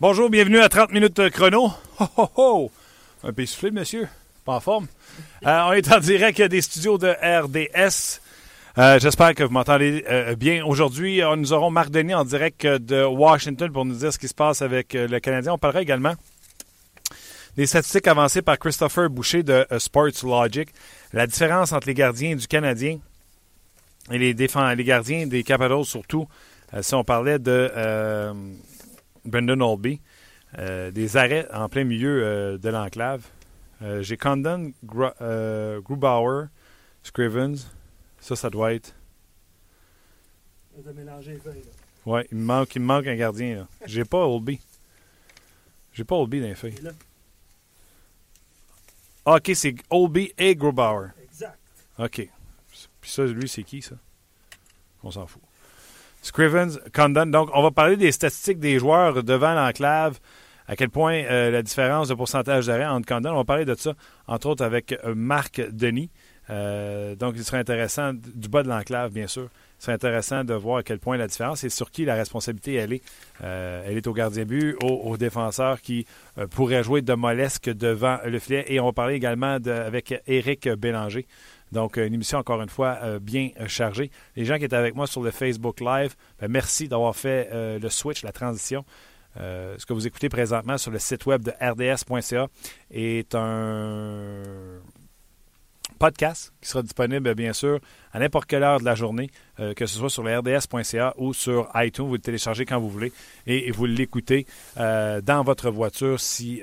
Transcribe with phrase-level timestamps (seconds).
[0.00, 1.72] Bonjour, bienvenue à 30 minutes chrono.
[1.98, 2.70] Ho, ho, ho.
[3.24, 4.06] Un peu soufflé, monsieur.
[4.44, 4.86] Pas en forme.
[5.44, 8.20] Euh, on est en direct des studios de RDS.
[8.78, 10.64] Euh, J'espère que vous m'entendez euh, bien.
[10.64, 14.34] Aujourd'hui, nous aurons Marc Denis en direct de Washington pour nous dire ce qui se
[14.34, 15.54] passe avec le Canadien.
[15.54, 16.14] On parlera également
[17.56, 20.68] des statistiques avancées par Christopher Boucher de Sports Logic.
[21.12, 23.00] La différence entre les gardiens du Canadien
[24.12, 26.28] et les, les gardiens des Capitals, surtout,
[26.82, 27.68] si on parlait de
[29.28, 30.00] Brendan Olby,
[30.58, 33.26] euh, des arrêts en plein milieu euh, de l'enclave.
[33.82, 36.46] Euh, J'ai Condon, Gru- Grubauer,
[37.02, 37.54] Scrivens.
[38.20, 38.94] Ça, ça doit être.
[40.84, 41.62] de mélanger les feuilles.
[41.62, 42.12] là.
[42.12, 43.68] Ouais, il me manque, il me manque un gardien.
[43.86, 44.60] J'ai pas Olby.
[45.92, 46.74] J'ai pas Olby dans les feuilles.
[49.26, 51.08] Ah, ok, c'est Olby et Grubauer.
[51.22, 51.58] exact.
[51.98, 52.28] OK.
[53.00, 53.96] Puis ça, lui, c'est qui, ça?
[55.02, 55.42] On s'en fout.
[56.28, 57.24] Scrivens, Condon.
[57.24, 60.18] Donc, on va parler des statistiques des joueurs devant l'enclave.
[60.66, 63.30] À quel point euh, la différence de pourcentage d'arrêt entre Condon.
[63.30, 63.94] On va parler de ça,
[64.26, 66.10] entre autres, avec euh, Marc Denis.
[66.50, 69.48] Euh, donc, il serait intéressant, du bas de l'enclave, bien sûr,
[69.78, 72.74] il serait intéressant de voir à quel point la différence et sur qui la responsabilité
[72.74, 73.02] elle est.
[73.40, 76.04] Elle est au gardien but, au, au défenseur qui
[76.36, 78.66] euh, pourrait jouer de molesque devant le filet.
[78.68, 81.26] Et on va parler également avec Éric Bélanger.
[81.72, 84.10] Donc, une émission, encore une fois, euh, bien euh, chargée.
[84.36, 87.78] Les gens qui étaient avec moi sur le Facebook Live, ben, merci d'avoir fait euh,
[87.78, 88.84] le switch, la transition.
[89.36, 92.48] Ce que vous écoutez présentement sur le site web de rds.ca
[92.90, 94.42] est un
[96.00, 97.78] podcast qui sera disponible, bien sûr,
[98.12, 99.30] à n'importe quelle heure de la journée,
[99.76, 102.06] que ce soit sur le rds.ca ou sur iTunes.
[102.08, 103.12] Vous le téléchargez quand vous voulez
[103.46, 106.60] et, vous l'écoutez dans votre voiture si,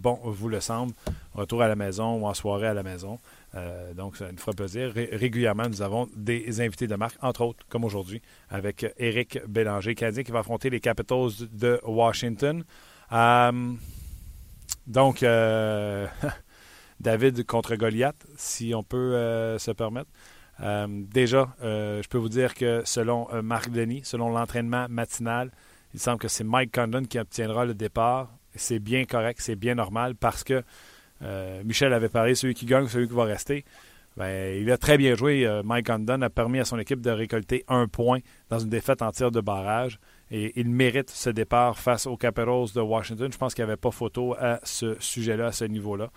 [0.00, 0.92] bon, vous le semble,
[1.34, 3.20] retour à la maison ou en soirée à la maison.
[3.54, 4.92] Euh, donc, ça nous fera plaisir.
[4.92, 9.94] Ré- régulièrement, nous avons des invités de marque, entre autres, comme aujourd'hui, avec Éric Bélanger,
[9.94, 12.64] Canadien, qui va affronter les Capitals de Washington.
[13.12, 13.72] Euh,
[14.86, 16.06] donc, euh,
[17.00, 20.10] David contre Goliath, si on peut euh, se permettre.
[20.60, 25.50] Euh, déjà, euh, je peux vous dire que selon euh, Marc Denis, selon l'entraînement matinal,
[25.94, 28.28] il semble que c'est Mike Condon qui obtiendra le départ.
[28.54, 30.62] C'est bien correct, c'est bien normal parce que
[31.22, 33.64] euh, Michel avait parlé, celui qui gagne, celui qui va rester.
[34.16, 35.46] Ben, il a très bien joué.
[35.46, 39.02] Euh, Mike Condon a permis à son équipe de récolter un point dans une défaite
[39.02, 39.98] en tir de barrage.
[40.30, 43.32] Et il mérite ce départ face aux Capitals de Washington.
[43.32, 46.10] Je pense qu'il n'y avait pas photo à ce sujet-là, à ce niveau-là.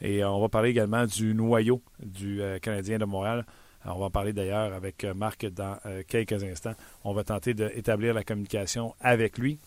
[0.00, 3.44] Et euh, on va parler également du noyau du Canadien de Montréal.
[3.84, 6.74] On va en parler d'ailleurs avec Marc dans quelques instants.
[7.04, 9.58] On va tenter d'établir la communication avec lui.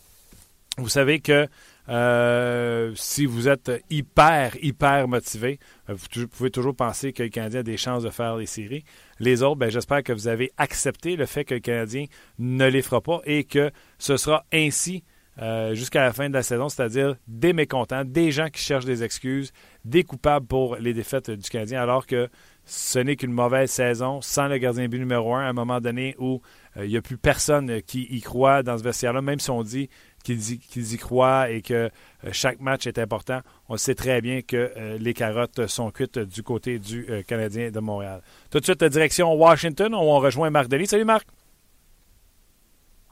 [0.78, 1.48] Vous savez que
[1.90, 5.60] euh, si vous êtes hyper, hyper motivé,
[5.90, 8.86] euh, vous pouvez toujours penser que le Canadien a des chances de faire les séries.
[9.20, 12.06] Les autres, ben, j'espère que vous avez accepté le fait que le Canadien
[12.40, 15.04] ne les fera pas et que ce sera ainsi
[15.42, 19.04] euh, jusqu'à la fin de la saison, c'est-à-dire des mécontents, des gens qui cherchent des
[19.04, 19.52] excuses,
[19.84, 22.30] des coupables pour les défaites du Canadien, alors que
[22.64, 26.16] ce n'est qu'une mauvaise saison sans le gardien but numéro un à un moment donné
[26.20, 26.42] où
[26.76, 29.90] il n'y a plus personne qui y croit dans ce vestiaire-là, même si on dit
[30.22, 30.60] qu'ils y,
[30.94, 31.90] y croient et que euh,
[32.32, 33.40] chaque match est important.
[33.70, 37.72] On sait très bien que euh, les carottes sont cuites du côté du euh, Canadien
[37.72, 38.22] de Montréal.
[38.50, 40.88] Tout de suite, direction Washington, où on rejoint Marc Denis.
[40.88, 41.28] Salut Marc!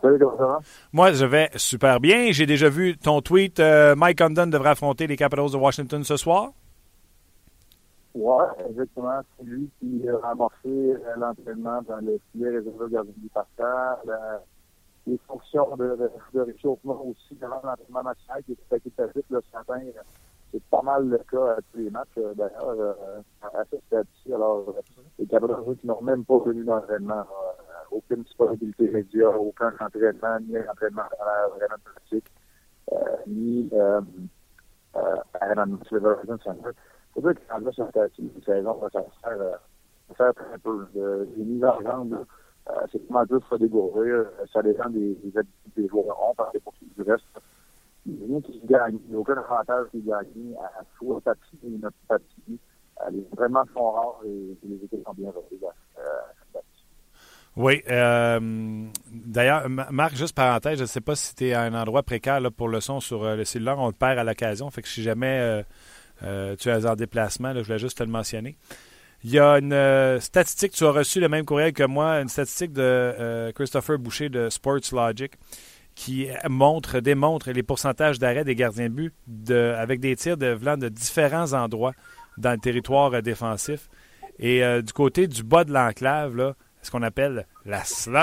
[0.01, 0.59] Salut, comment ça va?
[0.93, 2.31] Moi, je vais super bien.
[2.31, 3.59] J'ai déjà vu ton tweet.
[3.59, 6.51] euh, Mike Condon devrait affronter les Capitals de Washington ce soir.
[8.15, 9.19] Ouais, exactement.
[9.37, 12.85] C'est lui qui a amorcé l'entraînement dans le filet réservé
[13.17, 13.29] du
[13.67, 14.41] la-
[15.09, 19.79] Les fonctions de, réchauffement aussi devant l'entraînement national qui est vite le matin.
[19.83, 20.01] euh,
[20.51, 22.93] C'est pas mal le cas à tous les matchs, euh, d'ailleurs, euh,
[23.41, 24.31] à ce stade-ci.
[24.31, 24.81] Alors, euh,
[25.17, 27.21] les Capitals qui n'ont même pas venu d'entraînement.
[27.21, 32.31] euh, aucune disponibilité média, aucun entraînement, ni un entraînement dans la pratique,
[32.91, 34.01] euh, ni euh,
[34.95, 36.69] euh, à la Riverton Center.
[37.15, 37.89] faut dire que là, sur
[38.45, 40.87] saison, ça va faire, euh, très peu.
[40.93, 42.25] Des mises en euh,
[42.91, 44.13] c'est dire, faut découvrir.
[44.15, 46.73] Euh, Ça dépend des, des habitudes des joueurs ont, parce que pour.
[48.05, 48.97] Il n'y a rien qui gagne.
[49.05, 52.57] Il n'y a aucun avantage qui est gagné à soit patiner ou patiner.
[53.01, 55.59] Euh, les entraînements sont rares et, les équipes sont bien rodées.
[55.99, 56.01] Euh.
[57.55, 57.81] Oui.
[57.89, 58.39] euh,
[59.11, 62.03] D'ailleurs, Ma- Marc, juste parenthèse, je ne sais pas si tu es à un endroit
[62.03, 63.79] précaire là, pour le son sur euh, le cellulaire.
[63.79, 64.69] On le perd à l'occasion.
[64.69, 65.63] Fait que si jamais
[66.23, 68.57] euh, tu es en déplacement, je voulais juste te le mentionner.
[69.23, 72.29] Il y a une euh, statistique, tu as reçu le même courriel que moi, une
[72.29, 75.33] statistique de euh, Christopher Boucher de Sports Logic
[75.93, 80.47] qui montre, démontre les pourcentages d'arrêt des gardiens de but de, avec des tirs de
[80.47, 81.91] venant de différents endroits
[82.37, 83.89] dans le territoire euh, défensif.
[84.41, 88.21] Et du côté du bas de l'enclave, ce qu'on appelle la slot,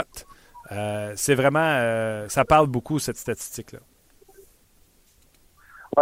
[1.15, 3.81] c'est vraiment, ça parle beaucoup cette statistique-là.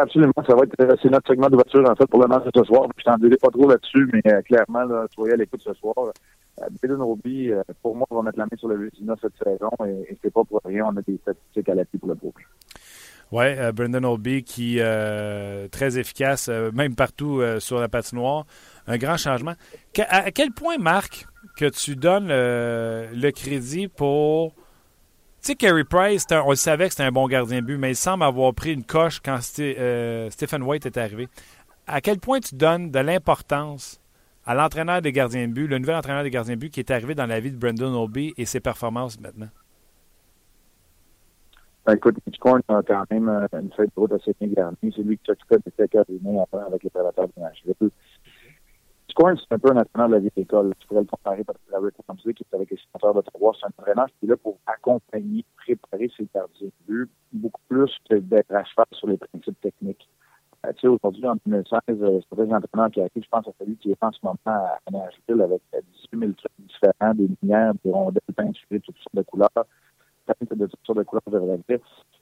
[0.02, 0.32] Absolument.
[0.46, 2.64] Ça va être c'est notre segment de voiture en fait pour le match de ce
[2.64, 2.88] soir.
[2.96, 5.94] Je t'en dirai pas trop là-dessus, mais clairement, là, tu voyais à l'écoute ce soir.
[5.98, 7.50] Euh, Braden Roby,
[7.82, 10.44] pour moi, va mettre la main sur le Vézina cette saison et, et c'est pas
[10.44, 10.86] pour rien.
[10.86, 12.38] On a des statistiques à l'appui pour le groupe.
[13.32, 18.46] Oui, euh, Brendan Olby qui euh, très efficace, euh, même partout sur la patinoire.
[18.86, 19.54] Un grand changement.
[20.08, 21.26] à, quel point, Marc,
[21.56, 24.54] que tu donnes le crédit pour.
[25.44, 27.90] Tu sais, Carey Price, on le savait que c'était un bon gardien de but, mais
[27.90, 31.28] il semble avoir pris une coche quand Stephen White est arrivé.
[31.86, 34.00] À quel point tu donnes de l'importance
[34.46, 36.90] à l'entraîneur des gardiens de but, le nouvel entraîneur des gardiens de but qui est
[36.90, 39.50] arrivé dans la vie de Brendan Olby et ses performances maintenant?
[41.84, 44.94] Ben, écoute, Mitch Korn a quand même euh, une feuille de route assez bien garnie.
[44.96, 47.74] C'est lui qui s'occupait de cabinets après avec les prédateurs de Nashville.
[49.14, 50.74] Korn, c'est un peu un entraîneur de la vieille école.
[50.80, 53.52] Tu pourrais le comparer par à Rick Ramsey qui est avec les sénateurs d'Ottawa.
[53.58, 57.96] C'est un entraîneur qui est là pour accompagner, préparer ses gardiens de but, beaucoup plus
[58.10, 60.08] que d'être à cheval sur les principes techniques.
[60.66, 63.52] Euh, tu sais, aujourd'hui, en 2016, euh, c'est un entraîneur qui arrive, je pense, à
[63.60, 65.62] celui qui est en ce moment à Nashville avec
[66.10, 70.86] 18 000 trucs différents, des lumières, des rondelles peinturées, toutes sortes de couleurs de toutes
[70.86, 71.78] sortes de couleurs, je devrais dire.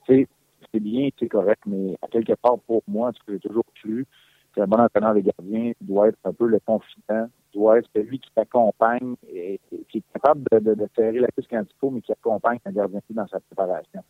[0.06, 4.06] C'est bien, c'est correct, mais à quelque part, pour moi, ce que j'ai toujours cru,
[4.54, 8.30] qu'un bon entraîneur des gardiens doit être un peu le confident, doit être celui qui
[8.36, 12.00] accompagne et, qui est capable de, de, de serrer la piste quand il faut, mais
[12.00, 14.02] qui accompagne un gardien dans sa préparation.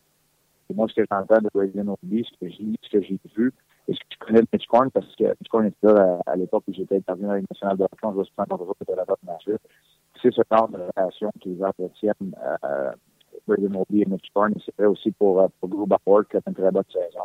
[0.67, 3.53] C'est moi ce que j'entends de Braden Obi, ce que j'ai ce que j'ai vu,
[3.87, 6.35] et ce que je connais de Mitch Korn, parce que Mitch Korn était là à,
[6.35, 9.03] l'époque où j'étais intervenu avec le national de hockey, je souvent contre eux, de la
[9.03, 9.57] de Nashville.
[10.21, 12.91] C'est ce genre de relation qu'ils entretiennent euh,
[13.47, 14.53] Braden Oldby et Mitch Korn.
[14.65, 17.23] C'est vrai aussi pour, euh, pour Drew Bauer qui a une très bonne saison.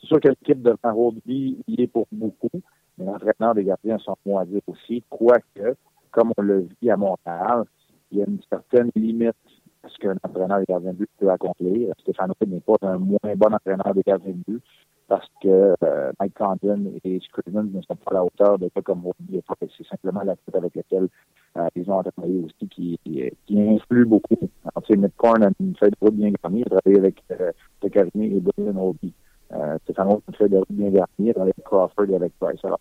[0.00, 2.50] C'est sûr que l'équipe de Oldby y est pour beaucoup,
[2.98, 5.76] mais l'entraîneur des gardiens sont moins à aussi, quoique,
[6.10, 7.64] comme on le vit à Montréal,
[8.10, 9.34] il y a une certaine limite
[9.82, 11.92] à ce qu'un entraîneur des gardiens de but peut accomplir.
[12.00, 14.62] Stéphane n'est pas un moins bon entraîneur des gardiens de but
[15.08, 18.82] parce que euh, Mike Condon et Scriven ne sont pas à la hauteur de cas
[18.82, 19.40] comme Rodney.
[19.60, 21.08] C'est simplement la tête avec laquelle
[21.56, 24.38] euh, ils ont travaillé aussi qui, qui, qui influe beaucoup.
[24.64, 27.22] Alors, tu sais, Midcorn a une feuille de route bien garnie, il a travaillé avec
[27.30, 27.52] euh,
[27.84, 29.12] et Brian Oldby.
[29.52, 32.64] Euh, Stéphane une feuille de bien travaillé avec Crawford et avec Price.
[32.64, 32.80] Alors,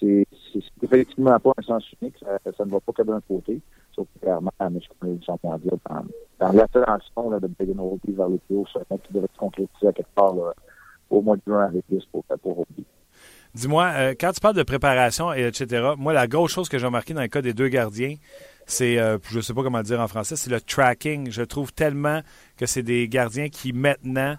[0.00, 0.26] c'est
[0.82, 3.60] effectivement pas un sens unique, ça, ça ne va pas que d'un côté,
[3.94, 6.04] sauf que clairement, mais je connais le dire, dans,
[6.38, 9.92] dans l'attention de Brian Oldby vers les plus hauts, c'est qui devrait se concrétiser à
[9.92, 10.54] quelque part là,
[11.10, 12.84] au mois de juin avec plus pour, pour Oldby.
[13.54, 16.86] Dis-moi, euh, quand tu parles de préparation, et etc., moi, la grosse chose que j'ai
[16.86, 18.14] remarqué dans le cas des deux gardiens,
[18.66, 21.30] c'est, euh, je ne sais pas comment le dire en français, c'est le tracking.
[21.30, 22.20] Je trouve tellement
[22.56, 24.36] que c'est des gardiens qui, maintenant,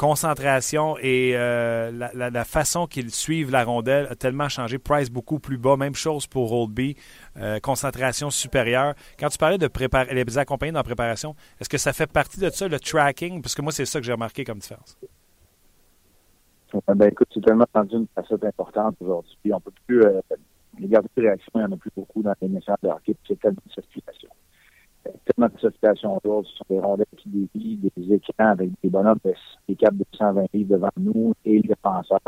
[0.00, 4.78] concentration et euh, la, façon qu'ils suivent la rondelle a tellement changé.
[4.78, 6.96] Price beaucoup plus bas, même chose pour Oldby,
[7.62, 8.94] concentration supérieure.
[9.18, 12.40] Quand tu parlais de préparer les accompagner dans la préparation, est-ce que ça fait partie
[12.40, 13.42] de ça, le tracking?
[13.42, 14.96] Parce que moi, c'est ça que j'ai remarqué comme différence.
[16.86, 19.52] Ben écoute, c'est tellement rendu une facette importante aujourd'hui.
[19.52, 20.20] On peut plus euh,
[20.78, 23.14] les garder de réaction, il n'y en a plus beaucoup dans les messages de hockey,
[23.26, 24.30] c'est tellement de situation.
[25.02, 29.18] Tellement de situation aujourd'hui, ce sont des rondelles qui dévient, des écrans avec des bonhommes
[29.24, 29.32] de
[29.68, 32.18] des câbles de 120 livres devant nous et les défenseurs,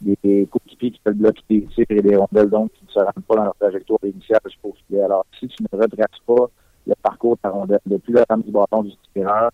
[0.00, 3.24] des coéquipiers qui peuvent bloquer des tirs et des rondelles donc qui ne se rendent
[3.28, 5.02] pas dans leur trajectoire initiale jusqu'au filet.
[5.02, 6.46] Alors, si tu ne retraces pas
[6.86, 9.50] le parcours de ta rondelle depuis la rame du bâton du tireur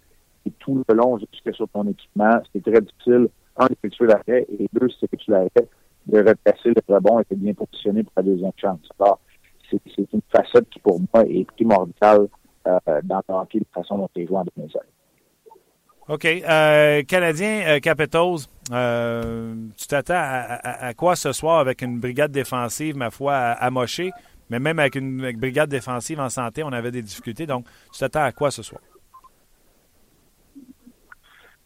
[0.46, 4.68] et tout le long jusqu'à sur ton équipement, c'est très difficile un, d'effectuer l'arrêt, et
[4.72, 5.50] deux, si tu l'arrêt,
[6.06, 8.78] de repasser le rebond et de bien positionné pour la deuxième chance.
[9.00, 9.18] Alors,
[9.70, 12.28] c'est une facette qui, pour moi, est primordiale
[13.04, 14.82] dans le de façon dont tu joué en 2016.
[16.08, 16.24] OK.
[16.24, 22.96] Euh, Canadien euh, Capitals, euh, tu t'attends à, quoi ce soir avec une brigade défensive,
[22.96, 24.12] ma foi, amochée,
[24.48, 27.46] mais même avec une brigade défensive en santé, on avait des difficultés.
[27.46, 28.80] Donc, tu t'attends à quoi ce soir?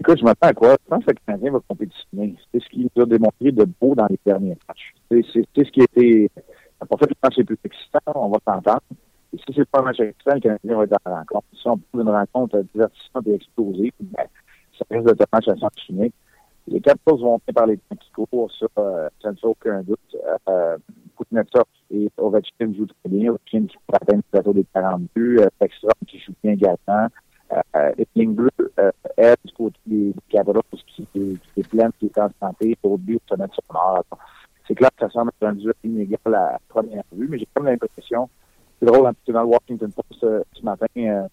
[0.00, 0.71] Écoute, je m'attends à quoi?
[0.71, 2.35] Je pense que le Canadien va compétitionner.
[2.50, 4.95] C'est ce qu'il nous a démontré de beau dans les derniers matchs.
[5.11, 6.30] C'est ce qui a été.
[6.78, 8.80] Pas fait le match le plus excitant, on va s'entendre.
[9.33, 11.47] Si c'est pas un match excitant, le Canadien va être dans la rencontre.
[11.53, 14.25] Si on trouve une rencontre divertissante et explosive, ben,
[14.79, 16.15] ça risque d'être un match à sens unique.
[16.67, 19.47] Les quatre choses vont faire par les temps qui courent, ça, euh, ça ne fait
[19.47, 20.17] aucun doute.
[20.49, 20.77] Euh,
[21.17, 23.31] Kuznetsov et Ovechkin jouent très bien.
[23.31, 25.41] Ovechkin qui pourrait atteindre le plateau des 40 buts.
[25.41, 25.67] Euh,
[26.07, 27.09] qui joue bien également
[27.53, 30.15] euh, les lignes bleues, euh, elle, du côté des
[30.95, 34.05] qui, qui, est pleine, qui est en santé, pour but, se mettre sur nord.
[34.67, 37.67] C'est clair que ça semble être un duel inégal à première vue, mais j'ai comme
[37.67, 38.29] l'impression,
[38.81, 41.29] c'est drôle, hein, dans le Washington Post euh, ce matin, euh,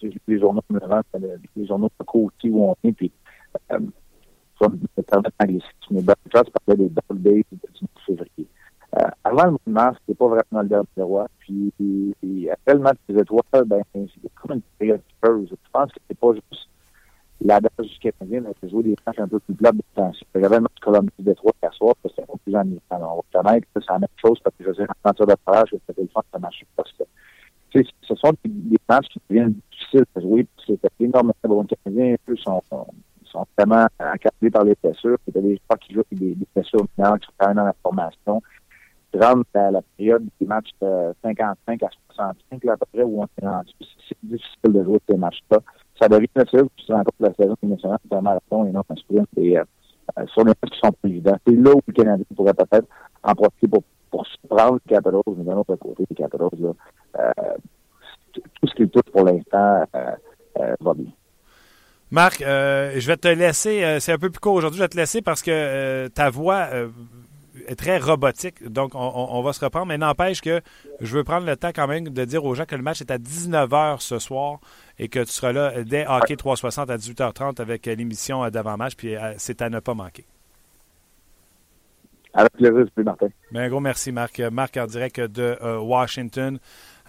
[0.00, 3.10] j'ai lu les journaux comme le les journaux de côté où on est, puis
[3.72, 3.78] euh,
[4.60, 8.46] je vais me permettre d'anglicisme, mais Buck parlait des Double Days du février.
[8.96, 11.26] Euh, avant le mois de mars, c'était pas vraiment le dernier roi.
[11.38, 15.48] Puis, puis, après le match des étoiles, ben, c'est comme une période creuse.
[15.50, 16.68] Je pense que c'est pas juste
[17.44, 20.26] l'adage du Canadien a joué des matchs un peu plus plats de tension.
[20.34, 22.80] J'avais le match Columbus Détroit hier soir, c'était un peu plus ennuyant.
[22.90, 25.68] On va que c'est la même chose parce que je sais, en tir de parage,
[25.86, 27.04] c'était le fun, ça marche parce que
[27.74, 31.48] ce sont des, des, matchs qui deviennent difficiles à jouer parce que c'est énormément de
[31.48, 32.16] bons Canadiens.
[32.28, 32.62] Eux sont,
[33.24, 35.18] sont vraiment accablés par les blessures.
[35.26, 38.42] Des joueurs qui jouent avec des, blessures mineures qui sont quand même dans la formation.
[39.12, 43.22] Rentre à la période des matchs de 55 à 65, là, à peu près, où
[43.22, 43.70] on est rendu.
[44.08, 45.58] C'est difficile de jouer ces matchs-là.
[46.00, 48.96] Ça devient facile, puis c'est encore la saison nationale, c'est un marathon et non un
[48.96, 49.28] sprint.
[49.36, 49.64] Et, euh,
[50.32, 51.36] sur les matchs qui sont plus évidents.
[51.46, 52.86] C'est là où le Canadien pourrait peut-être
[53.22, 56.72] en profiter pour, pour surprendre Capitals, mais d'un autre côté, les Capitals, là,
[57.18, 57.54] euh,
[58.34, 60.10] tout ce qu'ils touchent pour l'instant euh,
[60.58, 61.10] euh, va bien.
[62.10, 64.96] Marc, euh, je vais te laisser, c'est un peu plus court aujourd'hui, je vais te
[64.96, 66.68] laisser parce que ta voix
[67.76, 70.60] très robotique, donc on, on, va se reprendre, mais n'empêche que
[71.00, 73.10] je veux prendre le temps quand même de dire aux gens que le match est
[73.10, 74.58] à 19h ce soir
[74.98, 79.62] et que tu seras là dès Hockey 360 à 18h30 avec l'émission d'avant-match, puis c'est
[79.62, 80.24] à ne pas manquer.
[82.34, 83.28] Avec plaisir, Martin.
[83.52, 84.40] Ben, un gros merci, Marc.
[84.40, 86.58] Marc en direct de Washington.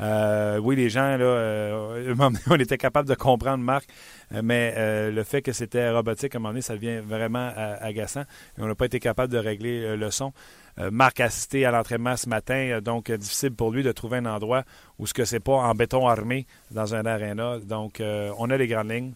[0.02, 2.16] Euh, oui, les gens, euh,
[2.50, 3.88] on était capable de comprendre Marc,
[4.34, 8.24] euh, mais le fait que c'était robotique, à un moment donné, ça devient vraiment agaçant.
[8.58, 10.34] On n'a pas été capable de régler le son.
[10.92, 14.64] Marc a assisté à l'entraînement ce matin, donc difficile pour lui de trouver un endroit
[15.00, 17.60] où ce que c'est pas en béton armé dans un aréna.
[17.60, 19.14] Donc, on a les grandes lignes.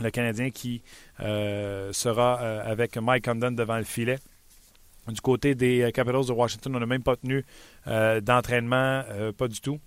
[0.00, 0.82] Le Canadien qui
[1.20, 4.18] sera avec Mike Condon devant le filet.
[5.08, 7.44] Du côté des euh, Capitals de Washington, on n'a même pas tenu
[7.86, 9.78] euh, d'entraînement, euh, pas du tout.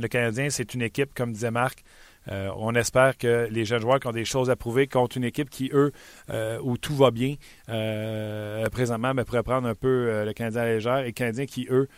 [0.00, 1.82] Le Canadien, c'est une équipe, comme disait Marc.
[2.28, 5.48] on espère que les jeunes joueurs qui ont des choses à prouver contre une équipe
[5.48, 5.92] qui, eux,
[6.62, 7.36] où tout va bien
[8.70, 10.98] présentement, mais pourrait prendre un peu le Canadien à légère.
[10.98, 11.88] Et le Canadien qui, eux,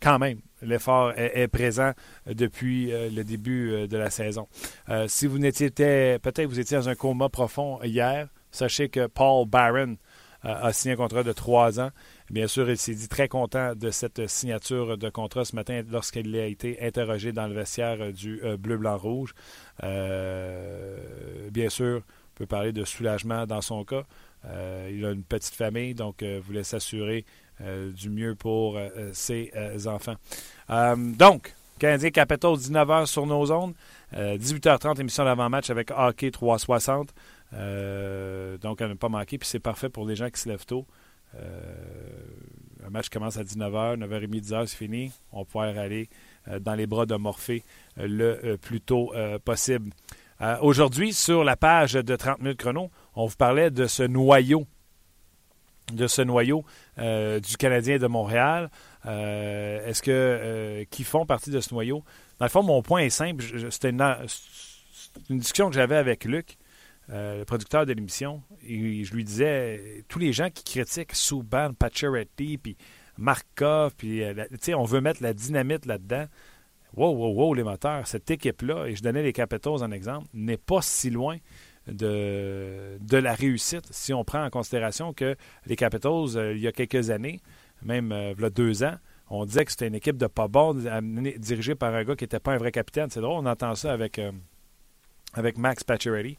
[0.00, 1.90] quand même, l'effort est, présent
[2.24, 4.46] depuis le début de la saison.
[5.08, 9.96] si vous n'étiez peut-être vous étiez dans un coma profond hier, sachez que Paul Barron
[10.42, 11.90] a signé un contrat de trois ans.
[12.30, 16.34] Bien sûr, il s'est dit très content de cette signature de contrat ce matin lorsqu'il
[16.36, 19.34] a été interrogé dans le vestiaire du euh, bleu-blanc-rouge.
[19.82, 24.04] Euh, bien sûr, on peut parler de soulagement dans son cas.
[24.44, 27.24] Euh, il a une petite famille, donc voulait s'assurer
[27.60, 28.78] du mieux pour
[29.12, 29.50] ses
[29.88, 30.14] enfants.
[30.68, 33.74] donc, Canadien Capitals, 19h sur nos ondes.
[34.14, 37.12] 18h30, émission d'avant-match avec Hockey 360.
[37.54, 39.38] Euh, donc, à ne pas manquer.
[39.38, 40.86] Puis c'est parfait pour les gens qui se lèvent tôt.
[41.34, 41.60] Euh,
[42.86, 45.12] un match commence à 19h, 9h30, 10h, c'est fini.
[45.32, 46.08] On pourra aller
[46.48, 47.64] euh, dans les bras de Morphée
[47.96, 49.12] le plus tôt
[49.44, 49.90] possible.
[50.60, 54.66] Aujourd'hui, sur la page de 30 minutes chrono, on vous parlait de ce noyau
[55.92, 56.64] de ce noyau
[56.96, 58.70] du Canadien de Montréal.
[59.04, 62.04] Est-ce que qui font partie de ce noyau?
[62.38, 63.42] Dans le fond, mon point est simple.
[63.70, 64.00] C'était une,
[65.28, 66.56] une, discussion que j'avais avec Luc.
[67.10, 72.58] Euh, le producteur de l'émission, je lui disais, tous les gens qui critiquent Subban, Pacioretty,
[72.58, 72.76] puis
[73.16, 74.44] Markov, puis euh,
[74.76, 76.26] on veut mettre la dynamite là-dedans.
[76.94, 80.58] Wow, wow, wow, les moteurs, cette équipe-là, et je donnais les Capitals en exemple, n'est
[80.58, 81.38] pas si loin
[81.86, 85.36] de, de la réussite si on prend en considération que
[85.66, 87.40] les Capitals, euh, il y a quelques années,
[87.82, 88.12] même
[88.54, 88.96] deux ans,
[89.30, 90.74] on disait que c'était une équipe de pas bon,
[91.38, 93.08] dirigée par un gars qui n'était pas un vrai capitaine.
[93.10, 94.20] C'est drôle, on entend ça avec,
[95.34, 96.38] avec Max Pacioretty.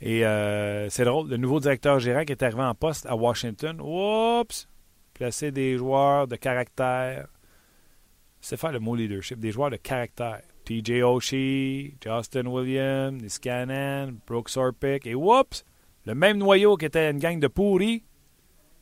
[0.00, 3.80] Et euh, c'est drôle, le nouveau directeur gérant qui est arrivé en poste à Washington,
[3.80, 4.68] oups,
[5.12, 7.28] placer des joueurs de caractère.
[8.40, 10.40] C'est faire le mot leadership, des joueurs de caractère.
[10.64, 15.64] TJ Oshie, Justin Williams, Niskanen, Brooks Orpik, et oups,
[16.06, 18.04] le même noyau qui était une gang de pourris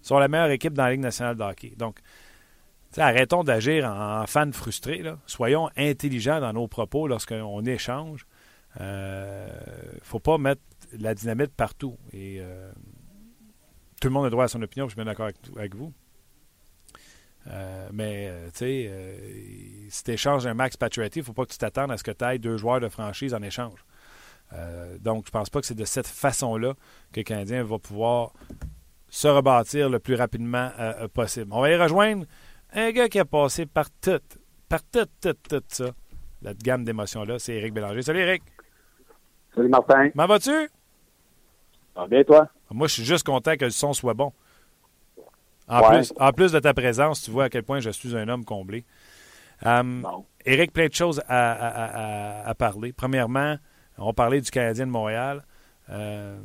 [0.02, 1.72] sont la meilleure équipe dans la Ligue nationale de hockey.
[1.76, 1.98] Donc,
[2.96, 5.02] arrêtons d'agir en, fans frustrés.
[5.26, 8.26] Soyons intelligents dans nos propos lorsqu'on échange.
[8.76, 9.48] Il euh,
[9.94, 10.62] ne faut pas mettre
[10.98, 11.96] la dynamite partout.
[12.12, 12.70] Et euh,
[14.00, 15.92] tout le monde a droit à son opinion, je suis bien d'accord avec, vous.
[17.46, 21.44] Euh, mais, euh, tu sais, si tu échanges un Max Pacioretty, il ne faut pas
[21.44, 23.84] que tu t'attendes à ce que tu ailles deux joueurs de franchise en échange.
[25.00, 26.74] donc, je pense pas que c'est de cette façon-là
[27.12, 28.32] que le Canadien va pouvoir
[29.10, 30.70] se rebâtir le plus rapidement
[31.14, 31.52] possible.
[31.52, 32.26] On va y rejoindre
[32.72, 34.20] un gars qui a passé par tout,
[34.68, 35.90] par tout, tout, tout ça.
[36.42, 38.02] La gamme d'émotions-là, c'est Éric Bélanger.
[38.02, 38.42] Salut, Éric.
[39.54, 40.10] Salut, Martin.
[40.10, 40.68] Comment vas-tu?
[42.06, 42.48] Bien, toi?
[42.70, 44.32] Moi, je suis juste content que le son soit bon.
[45.68, 48.28] En, plus, en plus de ta présence, tu vois à quel point je suis un
[48.28, 48.84] homme comblé.
[49.64, 50.06] Um,
[50.46, 52.92] Eric, plein de choses à, à, parler.
[52.92, 53.56] Premièrement,
[53.98, 55.44] on parlait du Canadien de Montréal.
[55.90, 56.38] Euh,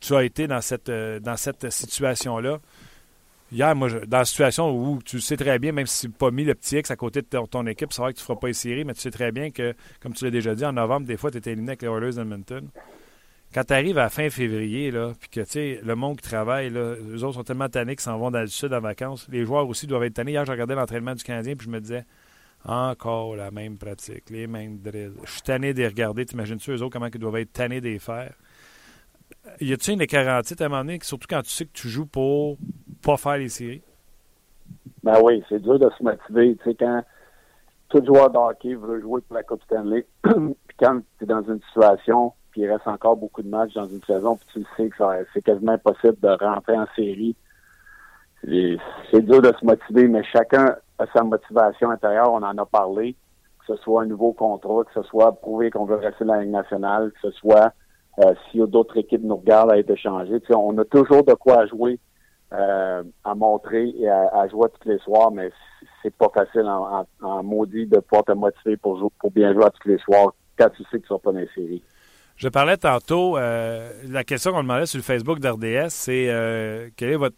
[0.00, 2.58] tu as été dans cette, euh, dans cette situation-là.
[3.52, 6.30] Hier, moi, dans la situation où tu sais très bien, même si tu n'as pas
[6.30, 8.38] mis le petit X à côté de ton, équipe, c'est vrai que tu ne feras
[8.38, 10.72] pas les séries, mais tu sais très bien que, comme tu l'as déjà dit, en
[10.72, 12.68] novembre, des fois, tu étais éliminé avec les Oilers d'Edmonton.
[13.54, 16.70] Quand tu arrives à fin février, là, puis que, tu sais, le monde qui travaille,
[16.70, 19.28] là, eux autres sont tellement tannés qu'ils s'en vont dans le sud en vacances.
[19.30, 20.32] Les joueurs aussi doivent être tannés.
[20.32, 22.04] Hier, je regardais l'entraînement du Canadien, puis je me disais,
[22.66, 25.14] encore la même pratique, les mêmes drills.
[25.24, 26.26] Je suis tanné de les regarder.
[26.26, 28.32] T'imagines-tu, eux autres, comment ils doivent être tannés de les faire?
[29.60, 32.06] Y a-tu une écarantite à un moment donné, surtout quand tu sais que tu joues
[32.06, 32.58] pour
[33.02, 33.82] pas faire les séries?
[35.04, 36.56] Ben oui, c'est dur de se motiver.
[36.56, 37.04] Tu sais, quand
[37.88, 41.42] tout joueur de hockey veut jouer pour la Coupe Stanley, puis quand tu es dans
[41.42, 44.66] une situation puis il reste encore beaucoup de matchs dans une saison, puis tu le
[44.76, 45.02] sais que
[45.34, 47.34] c'est quasiment impossible de rentrer en série.
[48.44, 53.16] C'est dur de se motiver, mais chacun a sa motivation intérieure, on en a parlé,
[53.58, 56.42] que ce soit un nouveau contrat, que ce soit prouver qu'on veut rester dans la
[56.42, 57.72] Ligue nationale, que ce soit
[58.20, 60.40] euh, a d'autres équipes nous regardent à être échangées.
[60.42, 61.98] Tu sais, on a toujours de quoi jouer,
[62.52, 65.50] euh, à montrer et à, jouer tous les soirs, mais
[66.04, 69.88] c'est pas facile en, maudit de pouvoir te motiver pour, jouer, pour bien jouer tous
[69.88, 71.82] les soirs quand tu sais que tu seras pas dans les séries.
[72.36, 77.10] Je parlais tantôt, euh, la question qu'on demandait sur le Facebook d'RDS, c'est euh, quel
[77.10, 77.36] est votre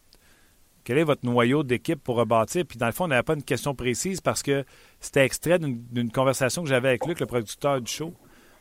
[0.85, 2.65] quel est votre noyau d'équipe pour rebâtir?
[2.65, 4.65] Puis dans le fond, on n'avait pas une question précise parce que
[5.01, 8.15] c'était extrait d'une conversation que j'avais avec Luc, le producteur du show.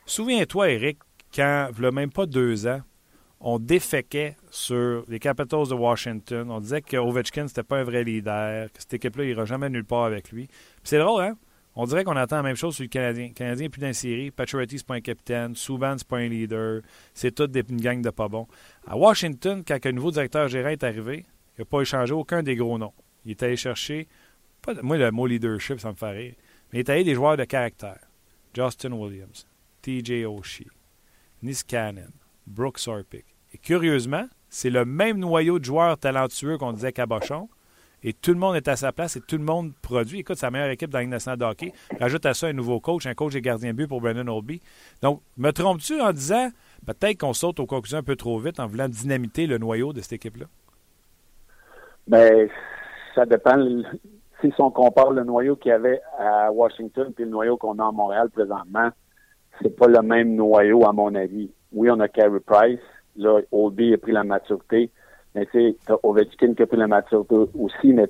[0.08, 0.98] Souviens-toi, Eric,
[1.36, 2.82] quand, il même pas deux ans,
[3.40, 6.50] on déféquait sur les Capitals de Washington.
[6.50, 9.86] On disait que Ovechkin, c'était pas un vrai leader, que cette équipe-là n'ira jamais nulle
[9.86, 10.48] part avec lui.
[10.84, 11.38] C'est drôle, hein?
[11.78, 13.28] On dirait qu'on attend la même chose sur le Canadien.
[13.28, 14.32] Le Canadien n'est plus dans la série.
[14.38, 15.56] C'est un capitaine.
[15.56, 16.82] Souban, c'est pas un leader.
[17.14, 18.48] C'est toute une gang de pas bons.
[18.88, 21.26] À Washington, quand un nouveau directeur gérant est arrivé,
[21.58, 22.94] il n'a pas échangé aucun des gros noms.
[23.26, 24.08] Il est allé chercher,
[24.82, 26.34] moi, le mot leadership, ça me fait rire,
[26.72, 28.00] mais il est allé des joueurs de caractère.
[28.54, 29.46] Justin Williams,
[29.82, 30.68] TJ Oshie,
[31.44, 32.12] Niskanen,
[32.48, 33.26] Brooks Orpik.
[33.54, 37.50] Et curieusement, c'est le même noyau de joueurs talentueux qu'on disait Cabochon,
[38.06, 40.20] et tout le monde est à sa place et tout le monde produit.
[40.20, 41.74] Écoute, la meilleure équipe dans la nationale de hockey.
[42.00, 44.62] Rajoute à ça un nouveau coach, un coach des gardiens but pour Brendan Oldby.
[45.02, 46.50] Donc, me trompes-tu en disant
[46.86, 50.02] peut-être qu'on saute aux conclusions un peu trop vite en voulant dynamiter le noyau de
[50.02, 50.46] cette équipe-là?
[52.06, 52.48] Bien,
[53.16, 53.58] ça dépend.
[54.42, 57.88] Si on compare le noyau qu'il y avait à Washington puis le noyau qu'on a
[57.88, 58.90] à Montréal présentement,
[59.64, 61.50] c'est pas le même noyau, à mon avis.
[61.72, 62.80] Oui, on a Carey Price.
[63.16, 64.92] Là, Oldby a pris la maturité.
[65.36, 68.08] Mais tu sais, Ovechkin qui a pris la maturité aussi, mais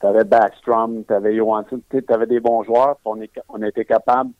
[0.00, 2.96] t'avais Backstrom, t'avais Johansson, t'avais des bons joueurs.
[3.04, 4.30] On, est, on été capable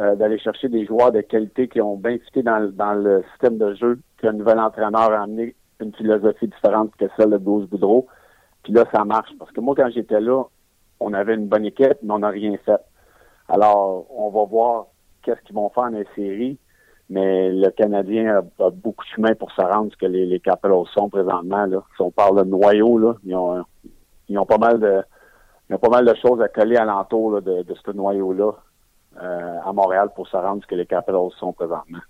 [0.00, 3.58] euh, d'aller chercher des joueurs de qualité qui ont bien fité dans, dans le système
[3.58, 8.08] de jeu, qu'un nouvel entraîneur a amené une philosophie différente que celle de Bruce Boudreau.
[8.64, 9.30] Puis là, ça marche.
[9.38, 10.42] Parce que moi, quand j'étais là,
[10.98, 12.80] on avait une bonne équipe, mais on n'a rien fait.
[13.48, 14.86] Alors, on va voir
[15.22, 16.58] qu'est-ce qu'ils vont faire dans les séries.
[17.10, 20.86] Mais le Canadien a, beaucoup de chemin pour se rendre ce que les, les Capitals
[20.94, 21.66] sont présentement.
[21.66, 21.82] Là.
[21.96, 27.42] Si on parle de noyau, là, ils ont, pas mal de choses à coller alentour
[27.42, 28.52] de, de ce noyau-là
[29.22, 32.00] euh, à Montréal pour se rendre ce que les Capitals sont présentement.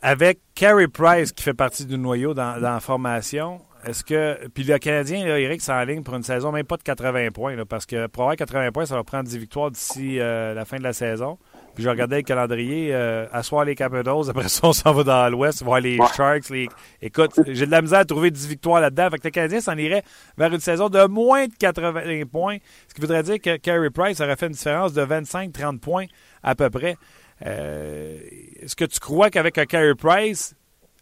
[0.00, 4.48] Avec Carey Price qui fait partie du noyau dans, la formation, est-ce que.
[4.48, 7.84] Puis le Canadien, là, Eric, ligne pour une saison, même pas de 80 points, parce
[7.84, 10.82] que pour avoir 80 points, ça va prendre 10 victoires d'ici euh, la fin de
[10.82, 11.38] la saison.
[11.74, 15.28] Puis je regardais le calendrier, euh, asseoir les Capitals, après ça, on s'en va dans
[15.30, 16.50] l'Ouest, voir les Sharks.
[16.50, 16.68] Les...
[17.00, 19.08] Écoute, j'ai de la misère à trouver 10 victoires là-dedans.
[19.10, 20.02] Fait que le Canadien s'en irait
[20.36, 22.58] vers une saison de moins de 80 points,
[22.88, 26.06] ce qui voudrait dire que Carey Price aurait fait une différence de 25-30 points
[26.42, 26.96] à peu près.
[27.46, 28.18] Euh,
[28.60, 30.54] est-ce que tu crois qu'avec un Carey Price,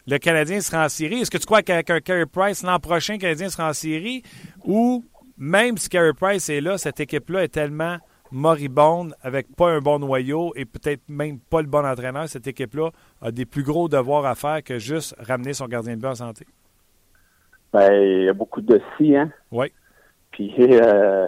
[0.07, 1.19] le Canadien sera en série?
[1.19, 4.23] Est-ce que tu crois qu'avec un Carey Price, l'an prochain, le Canadien sera en série?
[4.63, 5.05] Ou
[5.37, 7.97] même si Carey Price est là, cette équipe-là est tellement
[8.31, 12.89] moribonde, avec pas un bon noyau et peut-être même pas le bon entraîneur, cette équipe-là
[13.21, 16.15] a des plus gros devoirs à faire que juste ramener son gardien de but en
[16.15, 16.45] santé?
[17.73, 19.31] Ben, il y a beaucoup de si, hein?
[19.51, 19.71] Oui.
[20.31, 21.25] Puis, euh,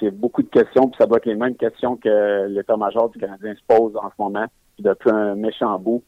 [0.00, 3.54] c'est beaucoup de questions, puis ça doit être les mêmes questions que l'état-major du Canadien
[3.54, 4.46] se pose en ce moment,
[4.78, 6.02] depuis un méchant bout.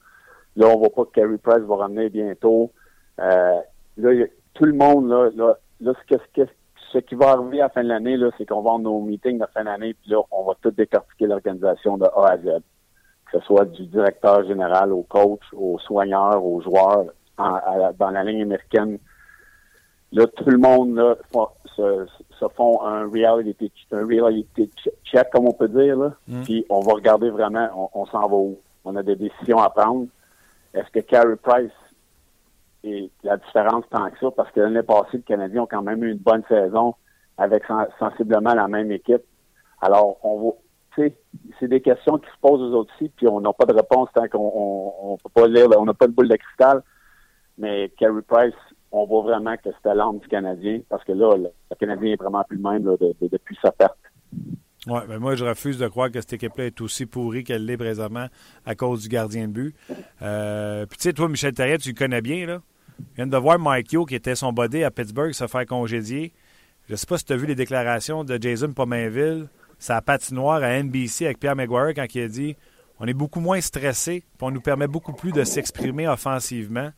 [0.57, 2.71] Là, on voit pas que Carey Price va ramener bientôt.
[3.21, 3.61] Euh,
[3.97, 6.49] là, tout le monde, là, là, là ce, que,
[6.95, 9.01] ce qui va arriver à la fin de l'année, là, c'est qu'on va avoir nos
[9.01, 12.63] meetings de fin d'année, puis là, on va tout décortiquer l'organisation de A à Z.
[13.31, 18.43] Que ce soit du directeur général au coach, aux soigneurs, aux joueurs, dans la ligne
[18.43, 18.99] américaine.
[20.13, 21.17] Là, tout le monde là,
[21.75, 22.07] se,
[22.39, 24.71] se, font un reality, un reality
[25.05, 25.97] check, comme on peut dire.
[25.97, 26.13] Là.
[26.29, 26.43] Mm.
[26.43, 28.61] Puis on va regarder vraiment, on, s'en va où?
[28.85, 30.07] On a des décisions à prendre.
[30.73, 31.73] Est-ce que Carey Price
[32.85, 36.05] et la différence tant que ça, parce que l'année passée, les Canadiens ont quand même
[36.05, 36.95] eu une bonne saison
[37.39, 37.65] avec
[37.99, 39.23] sensiblement la même équipe.
[39.81, 40.55] Alors, on
[40.97, 41.09] va,
[41.59, 44.11] c'est des questions qui se posent aux autres aussi, puis on n'a pas de réponse
[44.15, 46.83] tant qu'on on, peut pas lire, on n'a pas de boule de cristal.
[47.57, 48.55] Mais Carey Price,
[48.93, 51.49] on voit vraiment que c'était l'âme du Canadien, parce que là, le,
[51.81, 53.97] Canadien est vraiment plus le même depuis sa perte.
[54.87, 57.79] Oui, mais moi, je refuse de croire que cette équipe-là est aussi pourrie qu'elle l'est
[57.79, 58.27] présentement
[58.67, 59.77] à cause du gardien de but.
[60.21, 62.61] Euh, puis, tu sais, toi, Michel Terrier, tu le connais bien, là?
[62.99, 66.33] Je viens de voir Mike Yo, qui était son body à Pittsburgh, se faire congédier.
[66.89, 70.63] Je ne sais pas si tu as vu les déclarations de Jason Pomainville, sa patinoire
[70.63, 72.57] à NBC avec Pierre Maguire, quand il a dit
[73.01, 76.91] on est beaucoup moins stressé, puis on nous permet beaucoup plus de s'exprimer offensivement.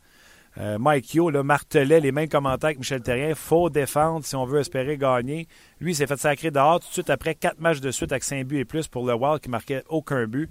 [0.58, 3.34] Euh, Mike Yo martelait les mêmes commentaires que Michel Terrien.
[3.34, 5.48] Faut défendre si on veut espérer gagner.
[5.80, 8.24] Lui, il s'est fait sacrer dehors tout de suite après quatre matchs de suite avec
[8.24, 10.50] 5 buts et plus pour le Wild qui marquait aucun but.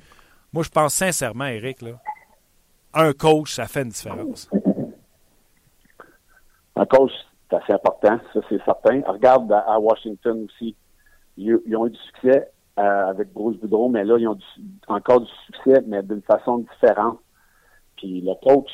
[0.54, 2.00] Moi, je pense sincèrement, Eric, là,
[2.94, 4.50] un coach, ça fait une différence.
[6.76, 7.12] Un coach,
[7.50, 9.02] c'est assez important, ça c'est certain.
[9.08, 10.76] Regarde à Washington aussi.
[11.38, 14.38] Ils, ont eu du succès euh, avec Bruce Boudreau, mais là, ils ont
[14.88, 17.20] encore du succès, mais d'une façon différente.
[17.98, 18.70] Puis le coach,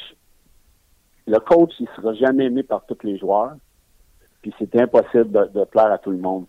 [1.28, 3.56] le coach, il sera jamais aimé par tous les joueurs.
[4.42, 6.46] Puis c'est impossible de, plaire à tout le monde.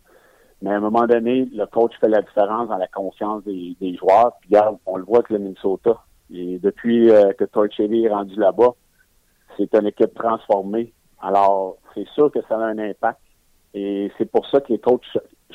[0.62, 4.32] Mais à un moment donné, le coach fait la différence dans la confiance des, joueurs.
[4.40, 6.02] Puis regarde, on le voit avec le Minnesota.
[6.32, 8.74] Et depuis euh, que Torchelli est rendu là-bas,
[9.56, 10.94] c'est une équipe transformée.
[11.22, 13.20] Alors, c'est sûr que ça a un impact.
[13.74, 15.06] Et c'est pour ça que les coachs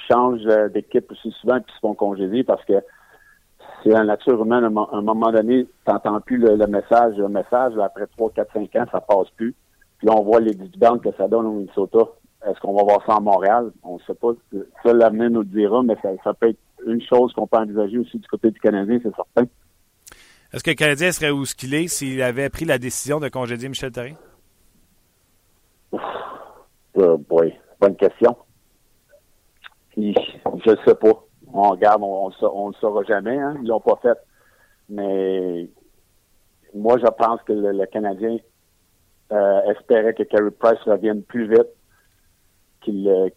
[0.09, 2.73] changent euh, d'équipe aussi souvent et se font congédier parce que
[3.83, 4.63] c'est la nature humaine.
[4.63, 7.15] À un moment donné, tu n'entends plus le, message.
[7.17, 9.53] Le message, après 3, 4, 5 ans, ça passe plus.
[9.99, 11.99] Puis là, on voit les dividendes que ça donne au Minnesota.
[12.47, 13.71] Est-ce qu'on va voir ça à Montréal?
[13.83, 14.31] On ne sait pas.
[14.83, 18.17] Ça, l'avenir nous le dira, mais ça, peut être une chose qu'on peut envisager aussi
[18.17, 19.51] du côté du Canadien, c'est certain.
[20.53, 23.27] Est-ce que le Canadien serait où ce qu'il est s'il avait pris la décision de
[23.27, 24.15] congédier Michel Therrien?
[25.93, 28.35] Euh, boy, bonne question.
[29.95, 30.11] je
[30.71, 33.37] ne sais pas on regarde, on ne le saura jamais.
[33.37, 33.57] Hein?
[33.61, 34.17] Ils l'ont pas fait.
[34.89, 35.69] Mais
[36.73, 38.37] moi, je pense que le, Canadien
[39.31, 41.67] euh, espérait que Carey Price revienne plus vite
[42.81, 43.31] qu'il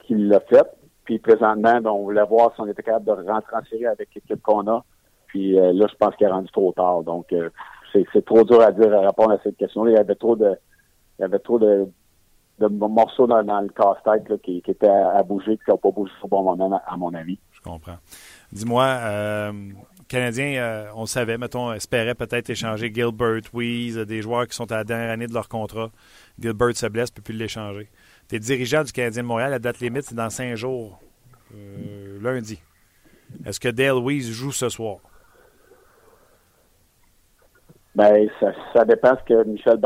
[0.00, 0.66] qu'il l'a fait.
[1.04, 4.66] Puis présentement, ben, on voulait voir si on était capable de rentransférer avec l'équipe qu'on
[4.68, 4.84] a.
[5.26, 7.02] Puis euh, là, je pense qu'il est rendu trop tard.
[7.02, 7.50] Donc, euh,
[7.92, 9.84] c'est trop dur à dire à répondre à cette question.
[9.84, 9.90] -là.
[9.90, 10.56] Il y avait trop de,
[11.18, 11.86] il y avait trop de,
[12.58, 16.28] de morceaux dans, le casse-tête qui, qui étaient à, bouger, qui n'ont pas bougé au
[16.28, 17.98] bon moment, à mon avis comprends.
[18.52, 19.52] Dis-moi, euh,
[20.08, 24.76] Canadien, euh, on savait, mettons, espérait peut-être échanger Gilbert, Weeze, des joueurs qui sont à
[24.76, 25.90] la dernière année de leur contrat.
[26.38, 27.88] Gilbert se blesse, ne peut plus l'échanger.
[28.28, 31.00] Tu es dirigeant du Canadien de Montréal, la date limite, c'est dans cinq jours,
[31.54, 32.60] euh, lundi.
[33.46, 34.98] Est-ce que Dale Weeze joue ce soir?
[37.94, 38.26] Ben,
[38.74, 39.78] ça, dépend ce que Michel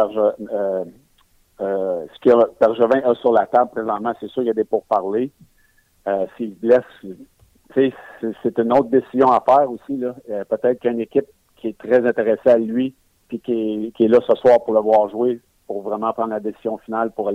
[1.59, 4.13] Bergevin, ce que Bergevin a sur la table présentement.
[4.21, 5.31] C'est sûr qu'il y a des pourparlers.
[6.37, 6.85] S'il se blesse,
[8.43, 9.97] c'est une autre décision à faire aussi.
[9.97, 10.15] Là.
[10.31, 12.95] Euh, peut-être qu'une équipe qui est très intéressée à lui,
[13.29, 16.79] puis qui est, là ce soir pour le voir jouer, pour vraiment prendre la décision
[16.79, 17.31] finale pour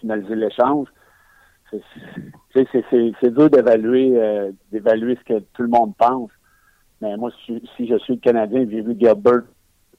[0.00, 0.88] finaliser l'échange.
[2.52, 6.30] C'est dur d'évaluer euh, d'évaluer ce que tout le monde pense.
[7.00, 9.42] Mais moi, si, je suis le Canadien, j'ai vu Gilbert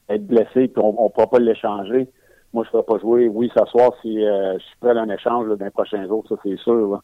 [0.08, 2.08] être blessé, puis on ne pourra pas l'échanger.
[2.52, 3.28] Moi, je ne ferai pas jouer.
[3.28, 6.24] Oui, ce soir, si euh, je suis prêt à un échange dans les prochains jours,
[6.28, 7.00] ça c'est sûr.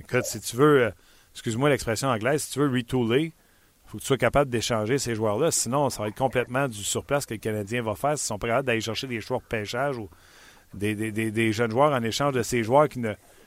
[0.00, 0.92] Écoute, si tu veux
[1.36, 3.24] excuse-moi l'expression anglaise, si tu veux retooler,
[3.86, 5.50] il faut que tu sois capable d'échanger ces joueurs-là.
[5.50, 8.62] Sinon, ça va être complètement du surplace que le Canadien va faire s'ils sont prêts
[8.62, 10.08] d'aller chercher des joueurs de pêchage ou
[10.72, 13.02] des, jeunes joueurs en échange de ces joueurs qui,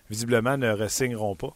[0.07, 1.53] visiblement, ne resigneront pas.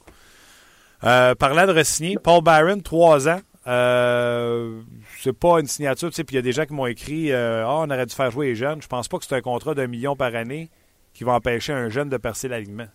[1.03, 3.39] Euh, parlant de resigner, Paul Byron, trois ans.
[3.65, 4.81] Euh,
[5.19, 7.31] c'est pas une signature, tu sais, puis il y a des gens qui m'ont écrit
[7.31, 8.81] euh, Ah, on aurait dû faire jouer les jeunes.
[8.81, 10.69] Je pense pas que c'est un contrat d'un million par année
[11.13, 12.87] qui va empêcher un jeune de percer l'alignement.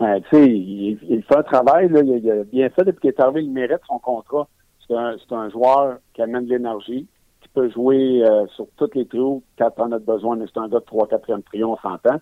[0.00, 3.42] Tu sais, il, fait un travail, là, il, a bien fait depuis qu'il est arrivé,
[3.42, 4.48] il mérite son contrat.
[4.86, 7.06] C'est un, un, joueur qui amène de l'énergie,
[7.40, 10.68] qui peut jouer euh, sur tous les trios quand on a besoin, mais c'est un
[10.68, 12.20] gars de 3 4 trio, on s'entend.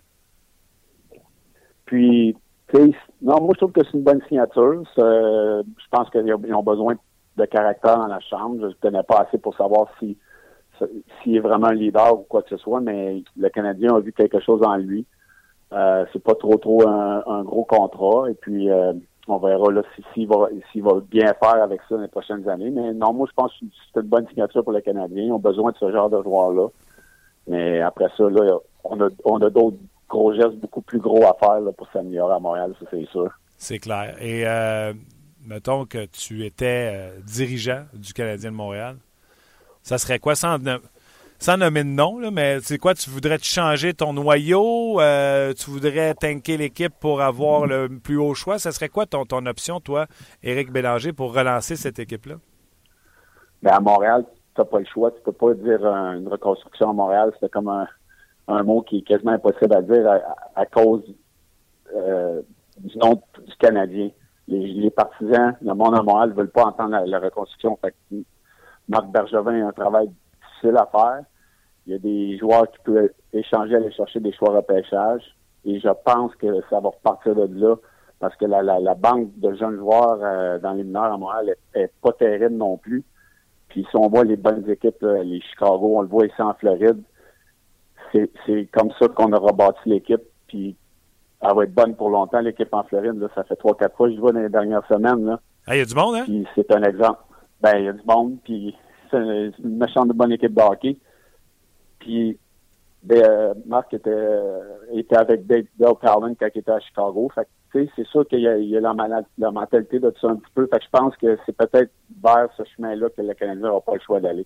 [1.85, 2.35] Puis,
[2.73, 4.83] non, moi je trouve que c'est une bonne signature.
[4.95, 6.95] je pense qu'ils ont besoin
[7.37, 8.57] de caractère dans la chambre.
[8.61, 10.17] Je ne connais pas assez pour savoir si
[11.21, 14.13] s'il est vraiment un leader ou quoi que ce soit, mais le Canadien a vu
[14.13, 15.05] quelque chose en lui.
[15.73, 18.29] Euh, c'est pas trop trop un, gros contrat.
[18.29, 18.93] Et puis euh,
[19.27, 19.81] on verra là
[20.13, 22.69] s'il va, va bien faire avec ça dans les prochaines années.
[22.69, 25.23] Mais non, moi je pense que c'est une bonne signature pour les Canadiens.
[25.23, 26.67] Ils ont besoin de ce genre de joueur-là.
[27.47, 29.77] Mais après ça, là, on a, on a d'autres
[30.09, 33.29] gros gestes beaucoup plus gros à faire pour s'améliorer à Montréal, ça c'est sûr.
[33.57, 34.15] C'est clair.
[34.21, 34.93] Et euh,
[35.45, 38.97] mettons que tu étais dirigeant du Canadien de Montréal.
[39.81, 40.57] Ça serait quoi sans
[41.39, 45.69] sans nommer de nom, là, mais c'est quoi, tu voudrais changer ton noyau, euh, tu
[45.69, 48.57] voudrais tanker l'équipe pour avoir le plus haut choix?
[48.57, 50.07] Ce serait quoi ton, ton option, toi,
[50.41, 52.35] Éric Bélanger, pour relancer cette équipe-là?
[53.61, 55.11] Bien, à Montréal, tu n'as pas le choix.
[55.11, 57.31] Tu peux pas dire une reconstruction à Montréal.
[57.39, 57.87] C'est comme un,
[58.47, 60.07] mot qui est quasiment impossible à dire
[60.55, 61.03] à, cause
[61.95, 62.41] euh,
[62.79, 64.09] du nom du Canadien.
[64.47, 67.77] Les, partisans, le monde à Montréal ne veulent pas entendre la, reconstruction.
[67.81, 67.93] Fait
[68.87, 70.09] Marc Bergevin a un travail
[70.41, 71.23] difficile à faire.
[71.85, 75.35] Il y a des joueurs qui peuvent échanger, aller chercher des choix repêchage.
[75.65, 77.75] Et je pense que ça va repartir de là
[78.19, 81.91] parce que la, la, banque de jeunes joueurs euh, dans les mineurs à Montréal est,
[82.01, 83.03] pas terrible non plus.
[83.67, 87.01] Puis si on voit les bonnes équipes, les Chicago, on le voit ici en Floride,
[88.11, 90.21] c'est comme ça qu'on a rebâti l'équipe.
[90.47, 90.75] Puis
[91.41, 93.19] elle va être bonne pour longtemps, l'équipe en Floride.
[93.19, 95.25] Là, ça fait trois, quatre fois que je vois dans les dernières semaines.
[95.25, 95.39] Là.
[95.65, 96.23] Ah, il y a du monde, hein?
[96.25, 97.19] Puis c'est un exemple.
[97.61, 98.75] Ben, il y a du monde, puis
[99.11, 100.97] c'est une méchante bonne équipe de hockey.
[101.99, 102.37] Puis
[103.03, 104.11] ben, euh, Marc était,
[104.93, 107.29] était avec Dale Palin quand il était à Chicago.
[107.33, 107.47] Fait
[107.95, 108.93] c'est sûr qu'il y a, il y a la,
[109.37, 110.67] la, mentalité de tout ça un petit peu.
[110.67, 111.91] Fait que je pense que c'est peut-être
[112.23, 114.45] vers ce chemin-là que le Canadien n'aura pas le choix d'aller.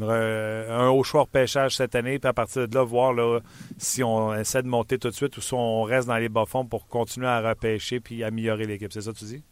[0.00, 3.40] Un haut choix pêchage cette année, puis à partir de là, voir là,
[3.76, 6.64] si on essaie de monter tout de suite ou si on reste dans les bas-fonds
[6.64, 8.92] pour continuer à repêcher puis améliorer l'équipe.
[8.92, 9.44] C'est ça que tu dis?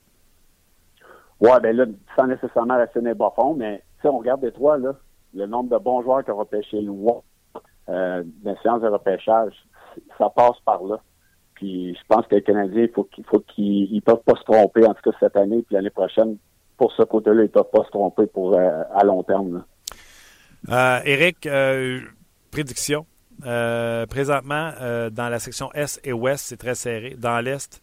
[1.40, 4.79] Oui, bien là, sans nécessairement rester dans les bas-fonds, mais si on regarde les trois,
[4.79, 4.94] là,
[5.35, 7.22] le nombre de bons joueurs qui ont repêché loin
[7.88, 9.53] euh, les séances de repêchage,
[10.18, 11.00] ça passe par là.
[11.55, 14.87] Puis je pense que les Canadiens, il faut qu'il faut qu'ils peuvent pas se tromper,
[14.87, 16.37] en tout cas cette année, puis l'année prochaine,
[16.76, 19.64] pour ce côté-là, ils ne peuvent pas se tromper pour euh, à long terme.
[20.68, 22.01] Euh, Eric, euh,
[22.51, 23.07] prédiction.
[23.40, 24.73] présentement,
[25.11, 27.16] dans la section Est et Ouest, c'est très serré.
[27.18, 27.81] Dans l'Est,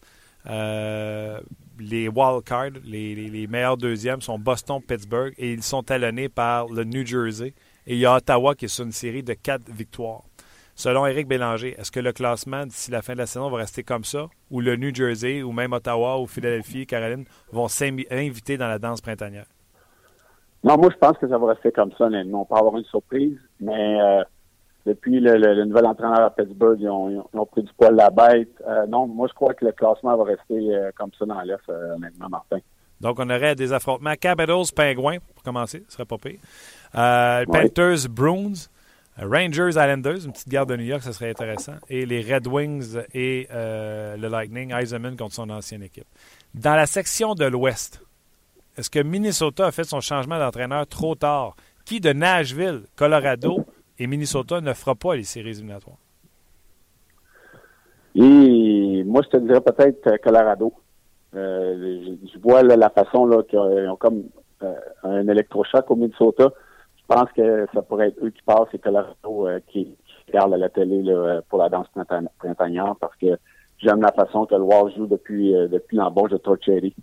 [1.80, 6.68] les wild cards, les, les, meilleurs deuxièmes sont Boston, Pittsburgh, et ils sont talonnés par
[6.68, 7.54] le New Jersey.
[7.86, 10.22] Et il y a Ottawa qui est sur une série de quatre victoires.
[10.78, 13.82] Selon Éric Bélanger, est-ce que le classement d'ici la fin de la saison va rester
[13.82, 18.68] comme ça, ou le New Jersey, ou même Ottawa, ou Philadelphie, Caroline vont s'inviter dans
[18.68, 19.46] la danse printanière?
[20.64, 23.38] Non, moi, je pense que ça va rester comme ça, On peut avoir une surprise,
[23.60, 24.24] mais euh,
[24.86, 28.50] depuis le, nouvel entraîneur à Pittsburgh, ils ont, pris du poil la bête.
[28.66, 31.68] Euh, non, moi, je crois que le classement va rester euh, comme ça dans l'Est,
[31.68, 32.58] honnêtement, Martin.
[33.00, 36.40] Donc, on aurait des affrontements Capitals, Pingouins, pour commencer, ce serait pas pire.
[36.92, 38.66] Panthers, Bruins,
[39.16, 41.74] Rangers Islanders, une petite garde de New York, ça serait intéressant.
[41.88, 46.08] Et les Red Wings et le Lightning, Eisenman contre son ancienne équipe.
[46.54, 48.02] Dans la section de l'Ouest,
[48.78, 51.56] est-ce que Minnesota a fait son changement d'entraîneur trop tard?
[51.84, 53.64] Qui de Nashville, Colorado
[53.98, 55.98] et Minnesota ne fera pas les séries éliminatoires?
[58.14, 60.72] Et moi, je te dirais peut-être euh, Colorado.
[61.34, 64.24] Euh, je, vois la façon qu'ils ont comme
[65.02, 66.50] un électrochoc au Minnesota
[67.08, 70.46] je pense que ça pourrait être eux qui passent et Colorado euh, qui, qui à
[70.46, 71.02] la télé
[71.48, 71.86] pour la danse
[72.38, 73.38] printanière parce que
[73.78, 76.94] j'aime la façon que le joue depuis, euh, depuis l'embauche de Torchetti.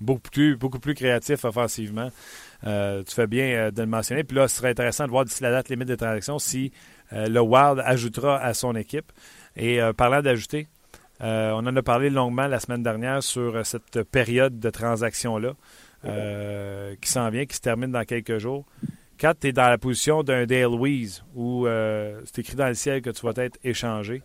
[0.00, 2.10] Beaucoup plus, beaucoup plus créatif offensivement.
[2.66, 4.24] Euh, tu fais bien de le mentionner.
[4.24, 6.72] Puis là, ce serait intéressant de voir d'ici la date limite des transactions si
[7.12, 9.12] le Wild ajoutera à son équipe.
[9.56, 10.68] Et parlant d'ajouter,
[11.20, 15.54] on en a parlé longuement la semaine dernière sur cette période de transaction-là.
[16.06, 18.64] Euh, qui s'en vient, qui se termine dans quelques jours.
[19.20, 22.74] Quand tu es dans la position d'un Dale Weiss où euh, c'est écrit dans le
[22.74, 24.22] ciel que tu vas être échangé,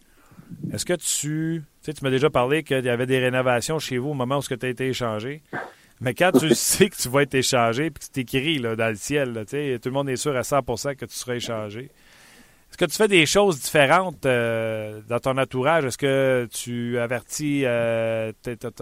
[0.74, 1.64] est-ce que tu.
[1.82, 4.40] Tu sais, tu m'as déjà parlé qu'il y avait des rénovations chez vous au moment
[4.40, 5.44] où tu as été échangé.
[6.02, 8.90] Mais quand tu sais que tu vas être échangé puis que c'est écrit là, dans
[8.90, 11.92] le ciel, là, tout le monde est sûr à 100% que tu seras échangé.
[12.76, 15.86] Est-ce que tu fais des choses différentes euh, dans ton entourage?
[15.86, 18.34] Est-ce que tu avertis euh,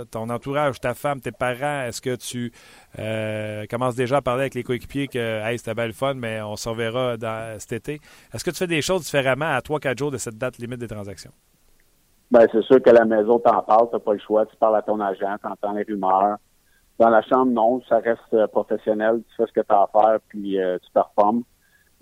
[0.09, 1.83] ton entourage, ta femme, tes parents?
[1.83, 2.51] Est-ce que tu
[2.97, 6.55] euh, commences déjà à parler avec les coéquipiers que hey, c'était belle fun, mais on
[6.55, 7.99] se reverra dans, cet été?
[8.33, 10.87] Est-ce que tu fais des choses différemment à 3-4 jours de cette date limite des
[10.87, 11.33] transactions?
[12.33, 14.81] Bien, c'est sûr que la maison t'en parle, t'as pas le choix, tu parles à
[14.81, 16.37] ton agent, tu entends les rumeurs.
[16.99, 20.19] Dans la chambre, non, ça reste professionnel, tu fais ce que tu as à faire,
[20.29, 21.43] puis tu performes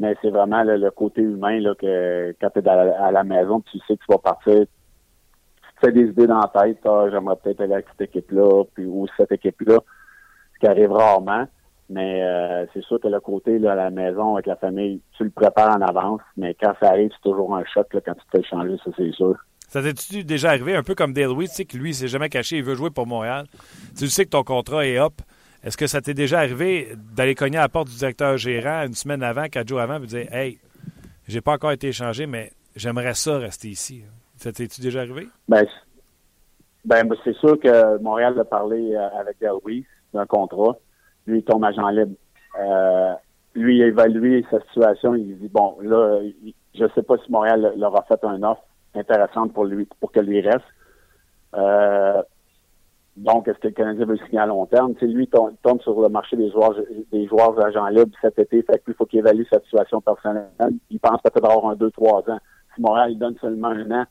[0.01, 3.77] mais c'est vraiment le côté humain là, que quand tu es à la, maison, tu
[3.87, 7.61] sais que tu vas partir, tu fais des idées dans la tête, ah, j'aimerais peut-être
[7.61, 9.77] aller avec cette équipe-là, puis ou cette équipe-là,
[10.55, 11.45] ce qui arrive rarement.
[11.87, 15.23] Mais euh, c'est sûr que le côté là, à la maison avec la famille, tu
[15.25, 18.25] le prépares en avance, mais quand ça arrive, c'est toujours un choc là, quand tu
[18.25, 19.35] te fais changer, ça c'est sûr.
[19.71, 22.27] Ça t'est déjà arrivé un peu comme Dale tu sais que lui, il s'est jamais
[22.27, 23.45] caché, il veut jouer pour Montréal.
[23.97, 25.13] Tu sais que ton contrat est up.
[25.63, 28.95] Est-ce que ça t'est déjà arrivé d'aller cogner à la porte du directeur gérant une
[28.95, 30.59] semaine avant, quatre jours avant, et dire Hey,
[31.29, 34.03] j'ai pas encore été échangé, mais j'aimerais ça rester ici.
[34.35, 35.29] Ça t'est-tu déjà arrivé?
[35.47, 35.65] Ben,
[36.83, 40.75] ben, c'est sûr que Montréal a parlé euh, avec Louis d'un contrat.
[41.25, 42.15] Lui, il tombe agent libre.
[42.59, 43.13] Euh,
[43.55, 45.15] lui, il a évalué sa situation.
[45.15, 46.19] Il dit Bon, là,
[46.75, 48.63] je sais pas si Montréal leur a fait un offre
[48.95, 50.65] intéressante pour lui, pour que lui reste.
[51.55, 52.21] Euh,
[53.17, 54.93] donc, est-ce que le Canadien veut signer à long terme?
[54.99, 56.75] sais, lui, tombe, tombe sur le marché des joueurs
[57.11, 58.63] des joueurs agents libres cet été.
[58.63, 60.49] Fait faut qu'il évalue sa situation personnelle.
[60.89, 62.39] Il pense peut-être avoir un, deux, trois ans.
[62.73, 64.05] Si Montréal il donne seulement un an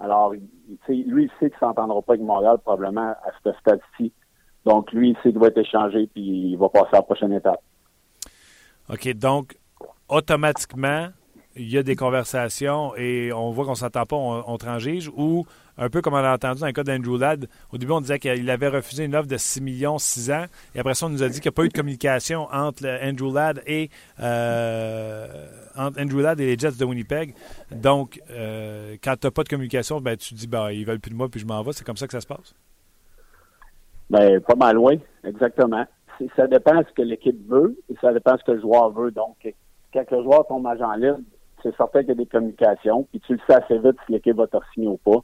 [0.00, 0.42] Alors, lui,
[0.88, 4.12] il sait qu'il ne s'entendra pas avec Montréal probablement à ce stade-ci.
[4.64, 7.32] Donc, lui, il sait qu'il va être échangé puis il va passer à la prochaine
[7.32, 7.62] étape.
[8.90, 9.56] OK, donc,
[10.08, 11.08] automatiquement,
[11.56, 15.10] il y a des conversations et on voit qu'on ne s'entend pas, on, on transige,
[15.16, 15.46] ou
[15.78, 18.18] un peu comme on a entendu dans le cas d'Andrew Ladd, au début on disait
[18.18, 21.22] qu'il avait refusé une offre de 6 millions 6 ans, et après ça on nous
[21.22, 25.26] a dit qu'il n'y a pas eu de communication entre Andrew Ladd et euh,
[25.76, 27.34] entre Andrew Ladd et les Jets de Winnipeg.
[27.70, 31.00] Donc, euh, quand tu n'as pas de communication, ben, tu te dis ben, ils veulent
[31.00, 31.72] plus de moi puis je m'en vais.
[31.72, 32.54] C'est comme ça que ça se passe?
[34.10, 35.86] Ben, pas mal loin, exactement.
[36.36, 38.90] Ça dépend de ce que l'équipe veut et ça dépend de ce que le joueur
[38.90, 39.10] veut.
[39.10, 39.36] Donc,
[39.92, 41.20] quand le joueur tombe agent libre,
[41.62, 44.36] c'est certain qu'il y a des communications, puis tu le sais assez vite si l'équipe
[44.36, 45.20] va te signer ou pas.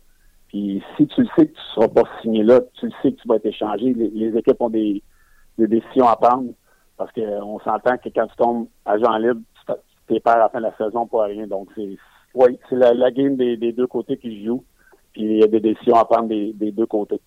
[0.48, 3.12] Puis si tu le sais que tu ne seras pas signé là, tu le sais
[3.12, 3.92] que tu vas être échangé.
[3.92, 5.02] Les, équipes ont des,
[5.58, 6.52] décisions à prendre
[6.96, 9.40] parce qu'on s'entend que quand tu tombes agent libre,
[10.08, 11.46] tu es à la fin de la saison pour rien.
[11.46, 11.96] Donc c'est
[12.68, 14.64] c'est la, game des, deux côtés qui joue.
[15.12, 17.20] Puis il y a des décisions à prendre des, deux côtés.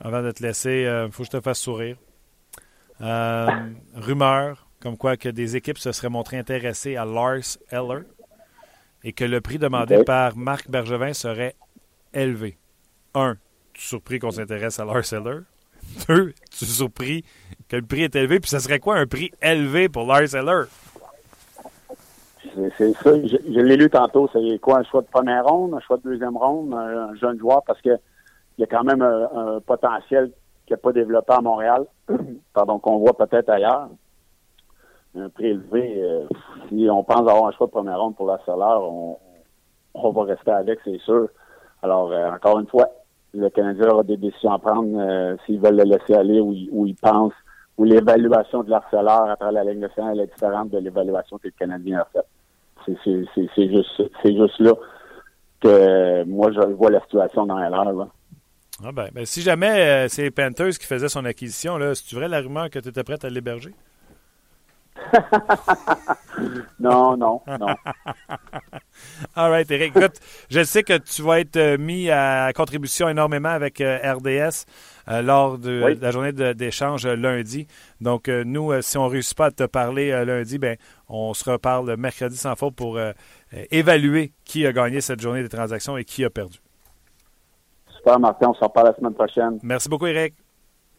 [0.00, 1.96] Avant de te laisser, il euh, faut que je te fasse sourire.
[3.00, 3.46] Euh,
[3.94, 8.02] rumeur, comme quoi que des équipes se seraient montrées intéressées à Lars Eller
[9.04, 11.54] et que le prix demandé par Marc Bergevin serait
[12.12, 12.58] élevé.
[13.14, 13.36] Un,
[13.72, 15.40] tu es surpris qu'on s'intéresse à Lars Eller.
[16.08, 17.24] Deux, tu es surpris
[17.68, 18.40] que le prix est élevé.
[18.40, 20.64] Puis ce serait quoi un prix élevé pour Lars Eller?
[22.76, 24.28] C'est ça, je, l'ai lu tantôt.
[24.32, 27.62] C'est quoi, un choix de première ronde, un choix de deuxième ronde, un, jeune joueur,
[27.64, 27.98] parce qu'il
[28.58, 30.32] y a quand même un, potentiel
[30.66, 31.86] qui n'a pas développé à Montréal,
[32.52, 33.88] pardon, qu'on voit peut-être ailleurs.
[35.14, 36.26] Un prix élevé, euh,
[36.68, 38.38] si on pense avoir un choix de première ronde pour la
[39.94, 41.28] on, va rester avec, c'est sûr.
[41.82, 42.88] Alors, euh, encore une fois,
[43.34, 46.86] le Canadien aura des décisions à prendre euh, s'ils veulent le laisser aller ou, ou
[46.86, 47.34] ils pensent,
[47.76, 51.54] ou l'évaluation de l'harceleur à travers la Ligue nationale est différente de l'évaluation que le
[51.58, 52.26] Canadien a faite.
[53.04, 54.72] C'est juste, juste là
[55.60, 57.72] que moi, je vois la situation dans l'air.
[58.84, 62.28] Ah ben, ben, si jamais euh, c'est Panthers qui faisait son acquisition, là, c'est vrai
[62.28, 63.72] la rumeur que tu étais prête à l'héberger?
[66.80, 67.66] non, non, non.
[69.36, 69.96] All right, Eric.
[69.96, 70.20] Écoute,
[70.50, 74.64] je sais que tu vas être euh, mis à contribution énormément avec euh, RDS
[75.08, 77.66] euh, lors de la journée d'échange lundi.
[78.00, 80.76] Donc, nous, si on ne réussit pas à te parler lundi, ben,
[81.08, 82.98] on se reparle mercredi sans faute pour
[83.70, 86.58] évaluer qui a gagné cette journée des transactions et qui a perdu.
[87.96, 88.48] Super, Martin.
[88.48, 89.58] On se reparle la semaine prochaine.
[89.62, 90.34] Merci beaucoup, Eric.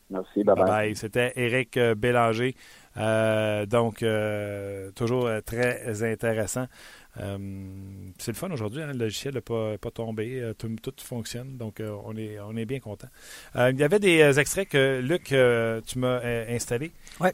[0.10, 0.44] Merci.
[0.44, 0.66] Bye-bye.
[0.66, 0.96] Bye-bye.
[0.96, 2.56] C'était Eric Bélanger.
[2.98, 6.68] Euh, donc, euh, toujours euh, très intéressant.
[7.16, 10.72] c'est le fun aujourd'hui, hein, le logiciel n'a pas, pas, tombé, tout,
[11.04, 13.08] fonctionne, donc on, est, on est bien content.
[13.56, 15.34] il y avait des extraits que, Luc,
[15.86, 16.92] tu m'as installés.
[17.20, 17.30] Oui.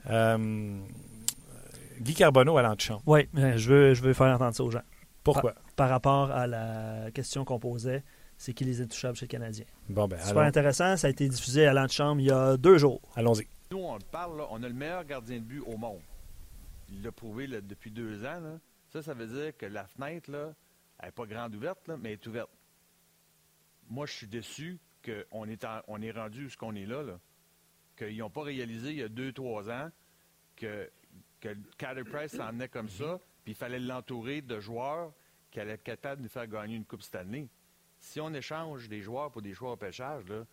[2.01, 3.01] Guy Carbonneau à l'antichambre.
[3.05, 4.83] Oui, je veux, je veux faire entendre ça aux gens.
[5.23, 5.53] Pourquoi?
[5.75, 8.03] Par, rapport à la question qu'on posait,
[8.37, 9.65] c'est qui les intouchables chez le Canadien?
[9.89, 13.01] Bon, ben, Super intéressant, ça a été diffusé à l'antichambre il y a deux jours.
[13.15, 13.47] Allons-y.
[13.71, 16.01] Nous, on parle, on a le meilleur gardien de but au monde.
[16.89, 18.59] Il l'a prouvé depuis deux ans.
[18.89, 20.55] Ça, ça veut dire que la fenêtre, là,
[20.97, 22.49] elle n'est pas grande ouverte, mais elle est ouverte.
[23.87, 27.19] Moi, je suis déçu qu'on est, est rendu où ce qu'on est là, là.
[27.95, 29.91] Qu'ils n'ont pas réalisé il y a deux, trois ans
[30.55, 30.89] que,
[31.39, 35.13] que Carter Price s'en est comme ça, puis il fallait l'entourer de joueurs
[35.51, 37.47] qui allaient être capables de faire gagner une Coupe cette année.
[37.99, 40.45] Si on échange des joueurs pour des joueurs au pêchage, là,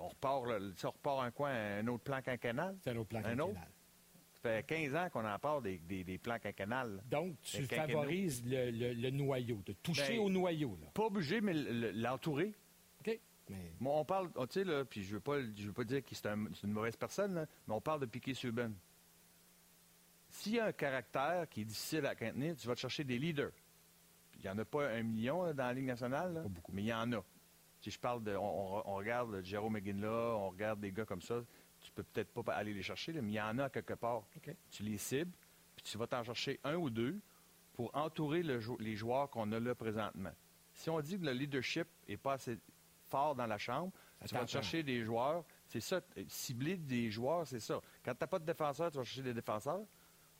[0.00, 0.44] on repart,
[0.84, 2.76] on repart un coin, un autre plan quinquennal?
[2.82, 3.54] C'est un autre plan quinquennal.
[4.34, 7.02] Ça fait 15 ans qu'on en parle des, des, plans quinquennal.
[7.10, 10.76] Donc, tu favorises le, noyau, de toucher ben, au noyau.
[10.80, 10.88] Là.
[10.92, 12.52] Pas obligé, mais l'entourer.
[13.00, 13.18] OK.
[13.80, 16.28] on parle, tu sais, là, puis je ne veux, pas, veux pas dire que c'est
[16.28, 18.72] une mauvaise personne, mais on parle de Piquet Subban.
[20.28, 23.18] S'il y a un caractère qui est difficile à contenir, tu vas te chercher des
[23.18, 23.52] leaders.
[24.36, 26.72] Il n'y en a pas un million dans la Ligue nationale, beaucoup.
[26.72, 27.24] mais il y en a.
[27.84, 28.34] Si je parle de.
[28.34, 31.42] On, regarde Jérôme McGinley, on regarde des gars comme ça,
[31.82, 34.22] tu peux peut-être pas aller les chercher, mais il y en a quelque part.
[34.70, 35.32] Tu les cibles,
[35.76, 37.20] puis tu vas t'en chercher un ou deux
[37.74, 40.32] pour entourer les joueurs qu'on a là présentement.
[40.72, 42.58] Si on dit que le leadership n'est pas assez
[43.10, 43.92] fort dans la chambre,
[44.26, 45.44] tu vas chercher des joueurs.
[45.66, 47.82] C'est ça, cibler des joueurs, c'est ça.
[48.02, 49.84] Quand tu n'as pas de défenseur, tu vas chercher des défenseurs.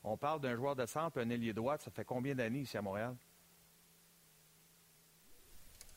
[0.03, 2.81] On parle d'un joueur de centre, un ailier droit, ça fait combien d'années ici à
[2.81, 3.15] Montréal?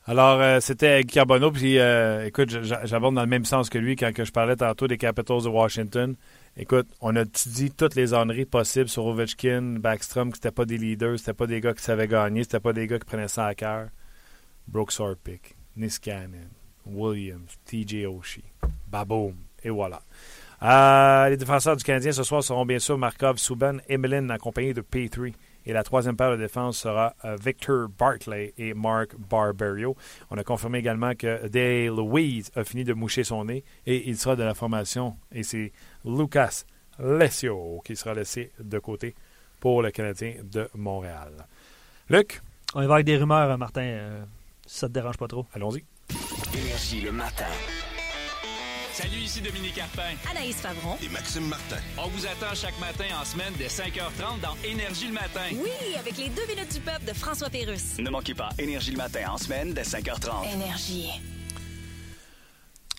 [0.05, 1.51] Alors, euh, c'était Carbonneau.
[1.51, 4.97] Puis, euh, écoute, j'aborde dans le même sens que lui quand je parlais tantôt des
[4.97, 6.15] Capitals de Washington.
[6.57, 10.77] Écoute, on a dit toutes les enneries possibles sur Ovechkin, Backstrom, que c'était pas des
[10.77, 13.45] leaders, c'était pas des gars qui savaient gagner, c'était pas des gars qui prenaient ça
[13.45, 13.89] à cœur.
[14.67, 16.49] Brooks Orpik, Niskanen,
[16.85, 18.43] Williams, TJ Oshie,
[18.87, 20.01] baboum, et voilà.
[20.61, 24.81] Euh, les défenseurs du Canadien ce soir seront bien sûr Markov, Subban, Emeline, accompagnés de
[24.81, 25.33] P3
[25.69, 29.95] Et la troisième paire de défense sera euh, Victor Bartley et Mark Barberio.
[30.31, 34.17] On a confirmé également que Day Louise a fini de moucher son nez et il
[34.17, 35.15] sera de la formation.
[35.31, 35.71] Et c'est
[36.03, 36.63] Lucas
[36.97, 39.13] Lesio qui sera laissé de côté
[39.59, 41.33] pour le Canadien de Montréal.
[42.09, 42.41] Luc,
[42.73, 44.23] On y va avec des rumeurs, Martin, euh,
[44.65, 45.45] si ça te dérange pas trop.
[45.53, 45.83] allons-y.
[46.57, 47.45] Énergie le matin.
[49.01, 50.11] Salut, ici Dominique Carpin.
[50.29, 50.97] Anaïs Favron.
[51.01, 51.77] Et Maxime Martin.
[51.97, 55.39] On vous attend chaque matin en semaine dès 5h30 dans Énergie le matin.
[55.53, 57.97] Oui, avec les deux minutes du peuple de François Pérusse.
[57.97, 60.53] Ne manquez pas Énergie le matin en semaine dès 5h30.
[60.53, 61.11] Énergie.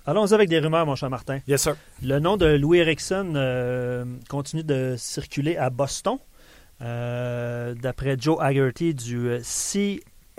[0.06, 1.40] Allons-y avec des rumeurs, mon cher Martin.
[1.46, 1.76] Yes, sir.
[2.02, 6.16] Le nom de Louis Erickson euh, continue de circuler à Boston.
[6.80, 9.28] Euh, D'après Joe Haggerty du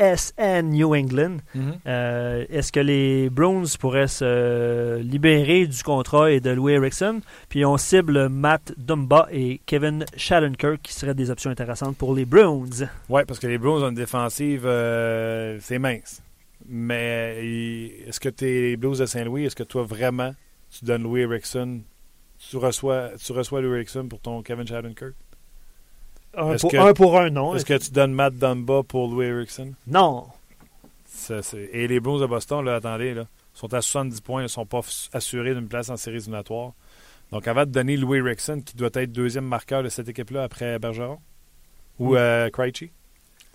[0.02, 1.38] CSN New England,
[1.86, 7.22] euh, est-ce que les Browns pourraient se libérer du contrat et de Louis Erickson?
[7.50, 12.26] Puis on cible Matt Dumba et Kevin Shattenkirk qui seraient des options intéressantes pour les
[12.26, 12.90] Browns.
[13.10, 16.24] Oui, parce que les Blues ont une défensive, euh, c'est mince.
[16.68, 17.38] Mais
[18.08, 20.34] est-ce que tes Blues de Saint-Louis, est-ce que toi vraiment,
[20.72, 21.82] tu donnes Louis Erickson,
[22.50, 25.14] tu reçois, tu reçois Louis Erickson pour ton Kevin Shattenkirk?
[26.36, 27.56] Un, pour, que- un pour un, non?
[27.56, 29.74] Est-ce que tu donnes Matt Dumba pour Louis Erickson?
[29.88, 30.26] Non.
[31.08, 31.40] Ça,
[31.74, 34.66] Et les Blues de Boston, là, attendez, là, sont à 70 points, ils ne sont
[34.66, 34.80] pas
[35.14, 36.72] assurés d'une place en séries éliminatoires.
[37.32, 40.80] Donc, avant de donner Louis Erickson, qui doit être deuxième marqueur de cette équipe-là après
[40.80, 41.20] Bergeron,
[42.00, 42.92] ou euh, Krejci,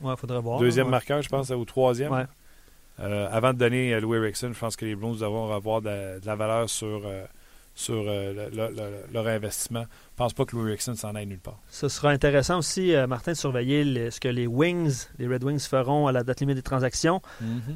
[0.03, 0.59] Ouais, faudrait voir.
[0.61, 0.91] deuxième Ouais.
[0.93, 2.12] marqueur, je pense, ou troisième.
[2.12, 2.24] Ouais.
[3.01, 6.20] Euh, avant de donner euh, Louis Erickson, je pense que les Blues devront avoir de,
[6.20, 7.24] de la valeur sur, euh,
[7.79, 9.83] sur euh, le- le- le- leur investissement.
[9.83, 11.59] Je pense pas que Louis Erickson s'en aille nulle part.
[11.68, 15.45] Ce sera intéressant aussi, euh, Martin, de surveiller le- ce que les Wings, les Red
[15.45, 17.20] Wings feront à la date limite des transactions.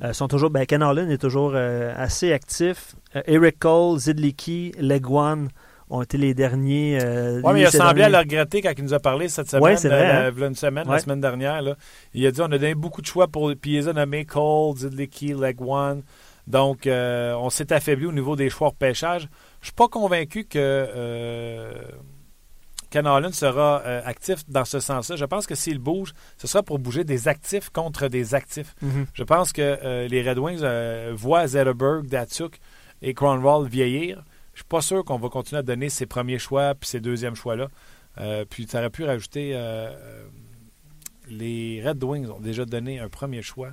[0.03, 2.95] Euh, sont toujours, ben, Ken Holland est toujours euh, assez actif.
[3.15, 5.49] Euh, Eric Cole, Zidlicky, Leguan
[5.91, 6.99] ont été les derniers.
[7.03, 9.51] euh, Oui, mais il a semblé à le regretter quand il nous a parlé cette
[9.51, 9.63] semaine.
[9.65, 10.49] Ouais, c'est vrai, euh, hein?
[10.49, 11.61] une semaine, la semaine dernière.
[11.61, 11.75] là.
[12.15, 13.53] Il a dit on a donné beaucoup de choix pour.
[13.61, 16.03] Puis il les a nommés Cole, Zidlicky, Leg One.
[16.47, 19.29] Donc, euh, on s'est affaibli au niveau des choix de pêchage.
[19.61, 21.73] Je suis pas convaincu que euh,
[22.91, 25.17] Ken Holland sera euh, actif dans ce sens-là.
[25.17, 28.75] Je pense que s'il bouge, ce sera pour bouger des actifs contre des actifs.
[28.83, 29.07] Mhm.
[29.15, 32.59] Je pense que euh, les Red Wings euh, voient Zetterberg, Datsuk
[33.01, 34.25] et Cronwall vieillir.
[34.55, 37.37] Je suis pas sûr qu'on va continuer à donner ses premiers choix puis ses deuxièmes
[37.37, 37.69] choix-là.
[38.51, 39.59] Puis tu aurais pu rajouter
[41.29, 43.71] les Red Wings ont déjà donné un premier choix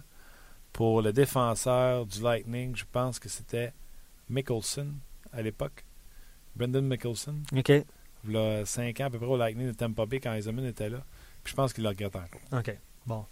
[0.72, 2.74] pour le défenseur du Lightning.
[2.76, 3.74] Je pense que c'était
[4.30, 4.94] Mickelson
[5.38, 5.86] à l'époque.
[6.56, 7.36] Brendan Mickelson.
[7.56, 7.70] OK.
[7.70, 10.66] Il y a cinq ans à peu près au Lightning de Tampa Bay quand Eisenman
[10.66, 11.04] était là.
[11.44, 12.42] Puis je pense qu'il le regrette encore.
[12.52, 12.76] OK.
[13.06, 13.26] Bon.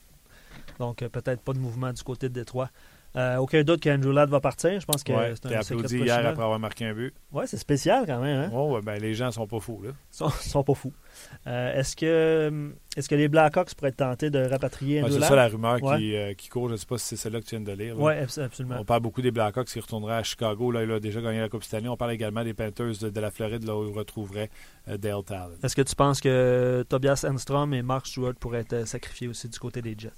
[0.79, 2.69] Donc, euh, peut-être pas de mouvement du côté de Détroit.
[3.15, 4.79] Euh, aucun doute qu'Andrew Ladd va partir.
[4.79, 7.13] Je pense que Ouais, c'est un applaudi de hier après avoir marqué un but.
[7.31, 8.45] Ouais, c'est spécial quand même.
[8.45, 8.49] Hein?
[8.53, 9.81] Oh, ouais, ben, les gens sont pas fous.
[9.83, 9.91] Là.
[9.91, 10.93] Ils sont, sont pas fous.
[11.47, 15.19] Euh, est-ce que est-ce que les Blackhawks pourraient être tentés de rapatrier Ouais, Andrew c'est
[15.19, 15.29] Ladd?
[15.29, 15.97] ça la rumeur Ouais.
[15.97, 16.67] qui, euh, qui court.
[16.67, 17.99] Je ne sais pas si c'est celle-là que tu viens de lire.
[17.99, 18.77] Oui, absolument.
[18.79, 20.71] On parle beaucoup des Blackhawks qui retourneraient à Chicago.
[20.71, 21.89] Là, il a déjà gagné la Coupe cette année.
[21.89, 24.49] On parle également des Panthers de, de la Floride, là où ils retrouveraient
[24.89, 25.51] euh, Dale Talon.
[25.63, 29.47] Est-ce que tu penses que Tobias Enstrom et Mark Stewart pourraient être euh, sacrifiés aussi
[29.49, 30.11] du côté des Jets?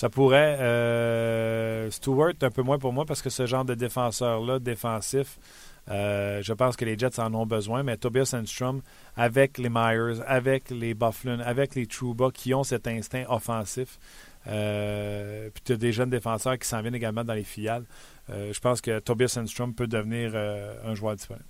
[0.00, 0.56] Ça pourrait.
[0.60, 5.38] euh, Stewart, un peu moins pour moi, parce que ce genre de défenseur-là, défensif,
[5.90, 7.82] euh, je pense que les Jets en ont besoin.
[7.82, 8.80] Mais Tobias Enstrom,
[9.14, 13.98] avec les Myers, avec les Bufflin, avec les Trouba, qui ont cet instinct offensif,
[14.46, 17.84] euh, puis tu as des jeunes défenseurs qui s'en viennent également dans les filiales.
[18.30, 21.44] euh, je pense que Tobias Enstrom peut devenir un joueur disponible.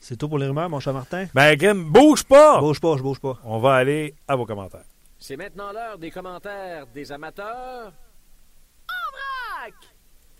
[0.00, 1.28] C'est tout pour les rumeurs, mon cher Martin?
[1.34, 2.60] Ben, Grim, bouge pas!
[2.60, 3.38] Bouge pas, je bouge pas.
[3.42, 4.84] On va aller à vos commentaires.
[5.26, 7.92] C'est maintenant l'heure des commentaires des amateurs.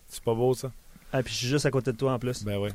[0.06, 0.70] C'est pas beau, ça?
[1.12, 2.44] Ah, puis je suis juste à côté de toi en plus.
[2.44, 2.70] Ben oui.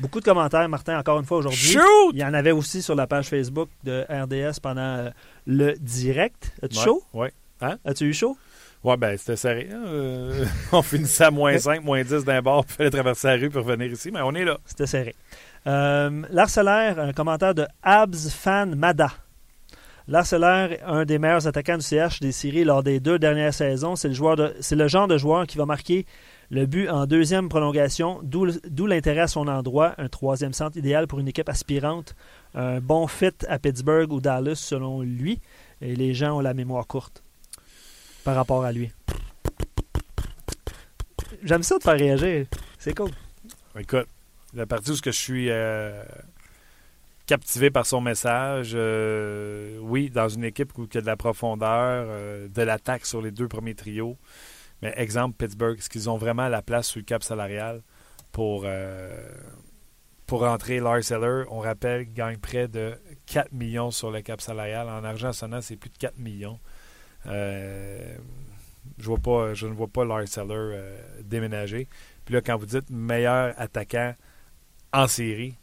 [0.00, 1.58] Beaucoup de commentaires, Martin, encore une fois aujourd'hui.
[1.58, 2.12] Shoot!
[2.12, 5.10] Il y en avait aussi sur la page Facebook de RDS pendant euh,
[5.48, 6.52] le direct.
[6.62, 7.02] As-tu Ouais, chaud?
[7.12, 7.32] Ouais.
[7.84, 8.38] As-tu eu chaud?
[8.84, 9.68] Ouais, ben, c'était serré.
[9.72, 13.34] hein, euh, on finissait à moins 5, moins 10 d'un bord, puis fallait traverser la
[13.34, 14.58] rue pour revenir ici, mais on est là.
[14.64, 15.16] C'était serré.
[15.66, 19.10] Euh, un commentaire de Abs Fan Mada.
[20.10, 23.94] L'Arcellaire, un des meilleurs attaquants du CH des séries lors des deux dernières saisons.
[23.94, 26.06] C'est le, genre de joueur qui va marquer
[26.50, 29.92] le but en deuxième prolongation, d'où l'intérêt à son endroit.
[29.98, 32.16] Un troisième centre idéal pour une équipe aspirante.
[32.54, 35.40] Un bon fit à Pittsburgh ou Dallas, selon lui.
[35.82, 37.22] Et les gens ont la mémoire courte
[38.24, 38.90] par rapport à lui.
[41.42, 42.46] J'aime ça de faire réagir.
[42.78, 43.10] C'est cool.
[43.78, 44.08] Écoute,
[44.54, 46.02] la partie où je suis euh,
[47.28, 51.16] captivé par son message, euh, oui, dans une équipe où il y a de la
[51.16, 54.16] profondeur, euh, de l'attaque sur les deux premiers trios.
[54.80, 57.82] Mais exemple, Pittsburgh, est-ce qu'ils ont vraiment la place sur le cap salarial
[58.32, 59.30] pour, euh,
[60.26, 61.44] pour rentrer Lars Eller?
[61.50, 64.88] On rappelle gagne près de 4 millions sur le cap salarial.
[64.88, 66.58] En argent sonnant, c'est plus de 4 millions.
[67.26, 68.16] Je,
[68.96, 70.80] je ne vois pas Lars Eller
[71.24, 71.88] déménager.
[72.24, 74.14] Puis là, quand vous dites meilleur attaquant
[74.94, 75.56] en série,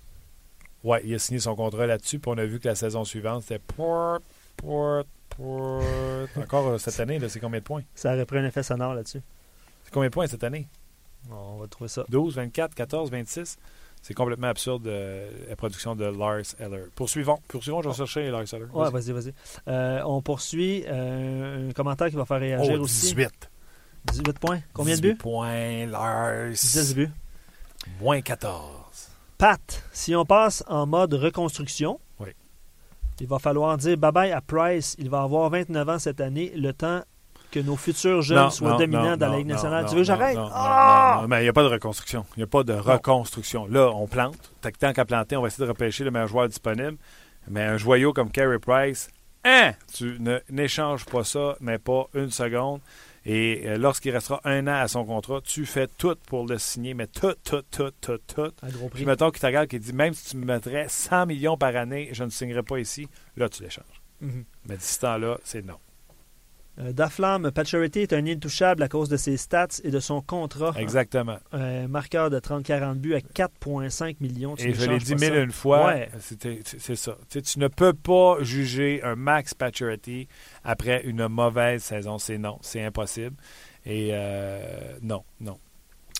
[0.85, 2.19] ouais, il a signé son contrat là-dessus.
[2.19, 4.19] Puis on a vu que la saison suivante, c'était port,
[4.57, 5.83] port, port.
[6.37, 7.83] Encore euh, cette année, c'est combien de points?
[7.95, 9.21] Ça aurait pris un effet sonore là-dessus.
[9.83, 10.67] C'est combien de points cette année?
[11.31, 12.05] On va trouver ça.
[12.09, 13.57] 12, 24, 14, 26.
[14.01, 16.83] C'est complètement absurde euh, la production de Lars Eller.
[16.93, 17.39] Poursuivons.
[17.47, 18.65] Poursuivons, je vais chercher Lars Eller.
[18.65, 19.33] Ouais, vas-y, vas-y.
[19.67, 20.83] Euh, on poursuit.
[20.87, 23.15] euh, un commentaire qui va faire réagir Oh, aussi.
[23.15, 23.49] 18.
[24.11, 24.59] 18 points.
[24.73, 25.17] Combien de 18 buts?
[25.17, 26.51] points, Lars.
[26.51, 27.09] 10 buts.
[27.99, 28.61] Moins 14.
[29.37, 32.29] Pat, si on passe en mode reconstruction, Oui.
[33.19, 34.95] il va falloir dire bye-bye à Price.
[34.97, 37.01] Il va avoir 29 ans cette année, le temps
[37.51, 39.85] que nos futurs jeunes Non, soient non, dominants non, dans la Ligue nationale.
[39.85, 40.37] tu veux que j'arrête?
[40.39, 41.25] Ah!
[41.27, 42.25] mais il n'y a pas de reconstruction.
[42.35, 43.67] Il n'y a pas de reconstruction.
[43.67, 44.51] Là, on plante.
[44.79, 46.97] Tant qu'à planter, on va essayer de repêcher le meilleur joueur disponible.
[47.49, 49.09] Mais un joyau comme Carey Price,
[49.43, 50.17] hein, tu
[50.49, 52.79] n'échanges pas ça, mais pas une seconde.
[53.25, 56.93] Et euh, lorsqu'il restera un an à son contrat, tu fais tout pour le signer,
[56.93, 58.51] mais tout, tout, tout, tout, tout.
[58.61, 58.99] À gros prix.
[58.99, 61.75] Puis mettons qu'il te regarde et dit même si tu me mettrais 100 millions par
[61.75, 63.07] année, je ne signerais pas ici.
[63.35, 64.01] Là, tu l'échanges.
[64.21, 64.45] Mhm.
[64.67, 65.77] Mais d'ici ce temps-là, c'est non.
[66.77, 70.73] Euh, Daflam, Pacioretty est un intouchable à cause de ses stats et de son contrat.
[70.77, 71.37] Exactement.
[71.53, 74.55] Un marqueur de 30-40 buts à 4,5 millions.
[74.55, 76.09] Tu Et je l'ai dit mille une fois, Ouais.
[76.19, 77.17] c'est c'est ça.
[77.29, 80.27] Tu, sais, tu ne peux pas juger un Max Pacioretty
[80.65, 82.17] après une mauvaise saison.
[82.17, 83.35] C'est non, c'est impossible.
[83.85, 85.57] Et euh, non, non.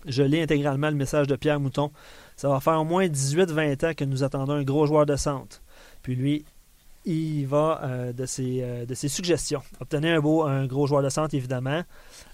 [0.08, 1.92] Je lis intégralement le message de Pierre Mouton.
[2.36, 5.62] Ça va faire au moins 18-20 ans que nous attendons un gros joueur de centre.
[6.04, 6.46] Puis lui,
[7.06, 9.62] il va euh, de, ses, euh, de ses suggestions.
[9.80, 11.84] Obtenir un beau, un gros joueur de centre, évidemment.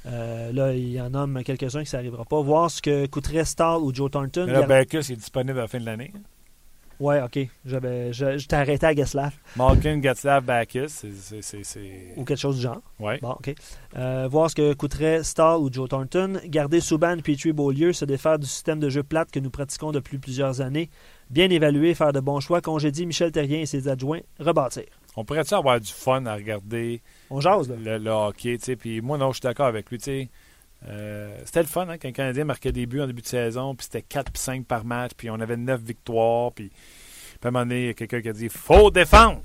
[0.06, 2.42] Euh, là, il y en nomme quelques-uns qui ça n'arrivera pas.
[2.42, 4.46] Voir ce que coûterait Stahl ou Joe Thornton.
[4.48, 6.12] Mais là, Bacchus est disponible à la fin de l'année.
[7.00, 7.48] Ouais, ok.
[7.66, 7.78] Je,
[8.12, 10.00] je t'ai arrêté à Geslav Malkin,
[11.42, 12.80] c'est- c'est- ou quelque chose du genre.
[13.00, 13.18] Ouais.
[13.24, 13.56] Bon, OK.
[13.98, 16.40] Euh, voir ce que coûterait Stahl ou Joe Thornton.
[16.46, 20.20] Garder Subban, Petrie, Beaulieu, se défaire du système de jeu plate que nous pratiquons depuis
[20.20, 20.92] plusieurs années.
[21.32, 24.84] Bien évaluer, faire de bons choix, congédier Michel Terrien et ses adjoints, rebâtir.
[25.16, 27.76] On pourrait-tu avoir du fun à regarder On jase, là.
[27.78, 28.76] le, le hockey, tu sais.
[28.76, 30.30] Puis moi, non, je suis d'accord avec lui, tu sais.
[30.88, 33.76] Euh, c'était le fun hein, quand le Canadien marquait des buts en début de saison,
[33.76, 36.72] puis c'était 4 puis 5 par match, puis on avait 9 victoires, puis,
[37.44, 39.42] à un moment donné, il y a quelqu'un qui a dit faut défendre.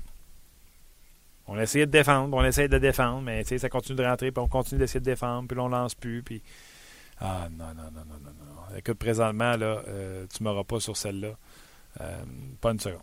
[1.47, 3.97] On a essayé de défendre, puis on essaye de défendre, mais tu sais, ça continue
[3.97, 6.41] de rentrer, puis on continue d'essayer de défendre, puis là, on lance plus, puis.
[7.19, 8.77] Ah non, non, non, non, non, non.
[8.77, 11.29] Écoute, présentement, là, euh, tu m'auras pas sur celle-là.
[12.01, 12.15] Euh,
[12.61, 13.01] pas une seconde.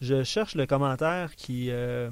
[0.00, 1.68] Je cherche le commentaire qui.
[1.70, 2.10] euh,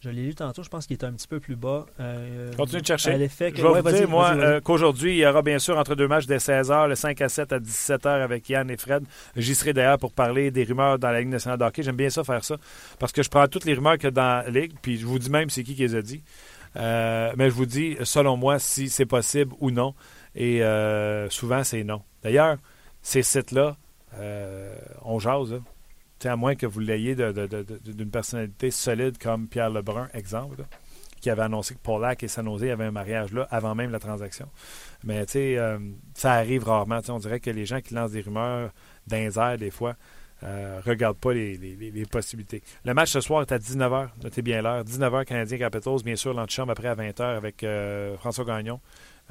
[0.00, 1.84] je l'ai lu tantôt, je pense qu'il est un petit peu plus bas.
[1.98, 3.10] Euh, Continue de chercher.
[3.10, 5.58] à l'effet que- Je vais Ouais, vous dire, moi, euh, qu'aujourd'hui, il y aura bien
[5.58, 8.76] sûr entre deux matchs dès 16h, le 5 à 7 à 17h avec Yann et
[8.76, 9.02] Fred.
[9.34, 11.82] J'y serai d'ailleurs pour parler des rumeurs dans la Ligue nationale de hockey.
[11.82, 12.56] J'aime bien ça faire ça
[13.00, 15.04] parce que je prends toutes les rumeurs qu'il y a dans la Ligue, puis je
[15.06, 16.22] vous dis même c'est qui qui les a dit.
[16.76, 19.94] Euh, mais je vous dis, selon moi, si c'est possible ou non.
[20.36, 20.60] Et
[21.30, 22.02] souvent, c'est non.
[22.22, 22.58] D'ailleurs,
[23.02, 23.76] ces sites-là,
[24.14, 25.60] euh, on jase.
[26.24, 30.64] à moins que vous l'ayez d'une personnalité solide comme Pierre Lebrun, exemple,
[31.20, 33.98] qui avait annoncé que Paulac et San Jose avaient un mariage là avant même la
[33.98, 34.48] transaction.
[35.04, 35.78] Mais euh,
[36.14, 37.00] ça arrive rarement.
[37.08, 38.72] On dirait que les gens qui lancent des rumeurs
[39.10, 39.96] airs, des fois,
[40.44, 42.62] euh, regardent pas les possibilités.
[42.84, 44.08] Le match ce soir est à 19h.
[44.22, 44.84] Notez bien l'heure.
[44.84, 46.02] 19h, Canadien Capitals.
[46.04, 48.80] Bien sûr, l'antichambre après à 20h avec euh, François Gagnon.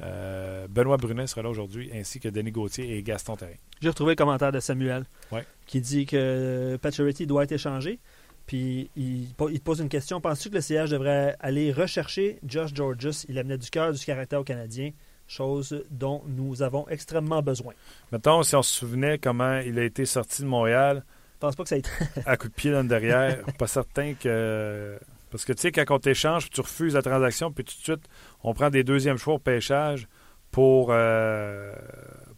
[0.00, 3.52] Euh, Benoît Brunet sera là aujourd'hui, ainsi que Denis Gauthier et Gaston Terrain.
[3.80, 5.44] J'ai retrouvé le commentaire de Samuel Ouais.
[5.66, 7.98] qui dit que Pacioretty doit être échangé.
[8.46, 10.20] Puis il, po- il te pose une question.
[10.20, 14.40] Penses-tu que le CH devrait aller rechercher Josh Georges Il amenait du cœur, du caractère
[14.40, 14.92] au Canadien,
[15.26, 17.74] chose dont nous avons extrêmement besoin.
[18.10, 21.62] Mettons, si on se souvenait comment il a été sorti de Montréal Je pense pas
[21.64, 21.90] que ça ait été.
[22.24, 24.98] à coup de pied dans le derrière, pas certain que.
[25.30, 28.08] Parce que tu sais, quand on t'échange, tu refuses la transaction, puis tout de suite,
[28.42, 30.08] on prend des deuxièmes choix au pêchage
[30.50, 31.72] pour, euh,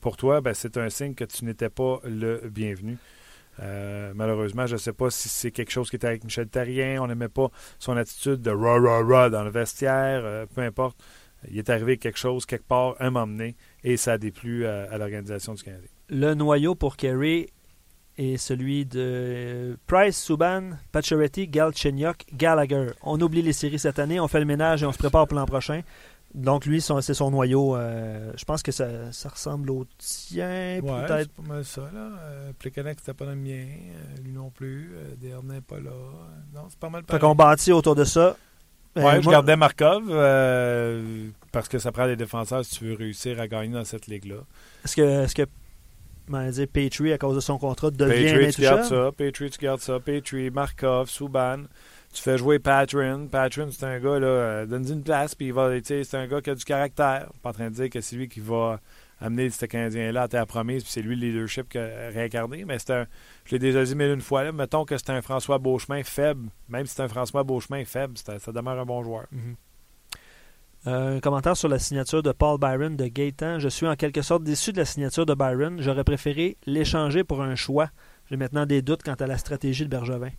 [0.01, 2.99] pour toi, ben, c'est un signe que tu n'étais pas le bienvenu.
[3.63, 7.03] Euh, malheureusement, je ne sais pas si c'est quelque chose qui était avec Michel Terrien.
[7.03, 10.23] On n'aimait pas son attitude de ra ra ra dans le vestiaire.
[10.25, 10.99] euh, peu importe.
[11.51, 14.91] Il est arrivé quelque chose quelque part, un moment donné, et ça a déplu à,
[14.91, 15.89] à l'organisation du Canadien.
[16.11, 17.49] Le noyau pour Kerry
[18.21, 22.89] est celui de Price, Subban, Pacioretty, Galchenyuk, Gallagher.
[23.03, 25.39] On oublie les séries cette année, on fait le ménage et on se prépare pour
[25.39, 25.81] l'an prochain.
[26.35, 27.75] Donc lui, c'est son noyau.
[27.77, 31.31] euh, je pense que ça, ça ressemble au tien, peut-être.
[31.33, 32.11] pas mal ça, là.
[32.21, 33.67] Euh, c'était pas le mien.
[33.67, 34.93] euh, lui non plus.
[34.95, 35.91] Euh, n'est pas là.
[35.91, 38.37] Euh, non, c'est pas mal Fait qu'on bâtit autour de ça.
[38.97, 42.85] Euh, Ouais, je moi- gardais Markov euh, parce que ça prend des défenseurs si tu
[42.87, 44.37] veux réussir à gagner dans cette ligue-là.
[44.85, 45.47] Est-ce que, est-ce que
[46.31, 49.11] comment dire, Petrie, à cause de son contrat, devient Patriot, tu gardes ça.
[49.17, 49.99] Patriot, tu gardes ça.
[50.01, 51.65] Patriot, Markov, Souban.
[52.13, 53.29] Tu fais jouer Patron.
[53.29, 56.41] Patron, c'est un gars, là, euh, donne-lui une place, puis il va, c'est un gars
[56.41, 57.27] qui a du caractère.
[57.29, 58.81] Je suis pas en train de dire que c'est lui qui va
[59.21, 62.65] amener ce Canadien-là à terre promise, puis c'est lui le leadership que, réincarné.
[62.65, 63.07] Mais c'est un,
[63.45, 66.49] je l'ai déjà dit mille une fois, là, mettons que c'est un François Beauchemin faible.
[66.69, 69.27] Même si c'est un François Beauchemin faible, ça demeure un bon joueur.
[70.87, 73.59] Euh, un commentaire sur la signature de Paul Byron de Gaétan.
[73.59, 75.81] Je suis en quelque sorte déçu de la signature de Byron.
[75.81, 77.91] J'aurais préféré l'échanger pour un choix.
[78.31, 80.31] J'ai maintenant des doutes quant à la stratégie de Bergevin.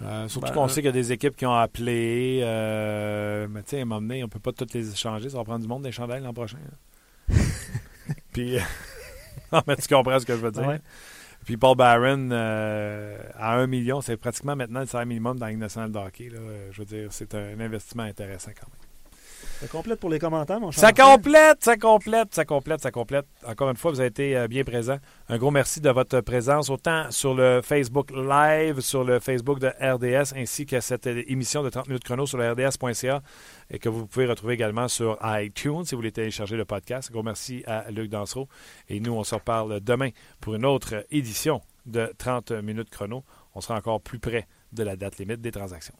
[0.00, 2.40] Euh, surtout Ben, qu'on euh, sait qu'il y a des équipes qui ont appelé.
[3.48, 5.28] mais tu sais, à un moment donné, on peut pas toutes les échanger.
[5.28, 6.58] Ça va prendre du monde des chandelles l'an prochain.
[6.58, 7.36] là.
[8.32, 8.56] Puis,
[9.52, 10.66] non, mais tu comprends ce que je veux dire.
[10.66, 10.80] Ouais.
[11.44, 15.50] Puis Paul Barron, euh, à 1 million, c'est pratiquement maintenant le salaire minimum dans la
[15.52, 16.30] Ligue nationale de hockey.
[16.70, 18.91] Je veux dire, c'est un investissement intéressant quand même.
[19.62, 20.80] Ça complète pour les commentaires, mon cher.
[20.80, 23.26] Ça complète, ça complète, ça complète, ça complète.
[23.46, 24.96] Encore une fois, vous avez été euh, bien présent.
[25.28, 29.68] Un gros merci de votre présence, autant sur le Facebook Live, sur le Facebook de
[29.68, 33.22] RDS, ainsi que cette émission de 30 minutes chrono sur le RDS.ca
[33.70, 37.10] et que vous pouvez retrouver également sur iTunes si vous voulez télécharger le podcast.
[37.10, 38.48] Un gros merci à Luc Dansereau.
[38.88, 40.08] Et nous, on se reparle demain
[40.40, 43.22] pour une autre édition de 30 minutes chrono.
[43.54, 45.94] On sera encore plus près de la date limite des transactions.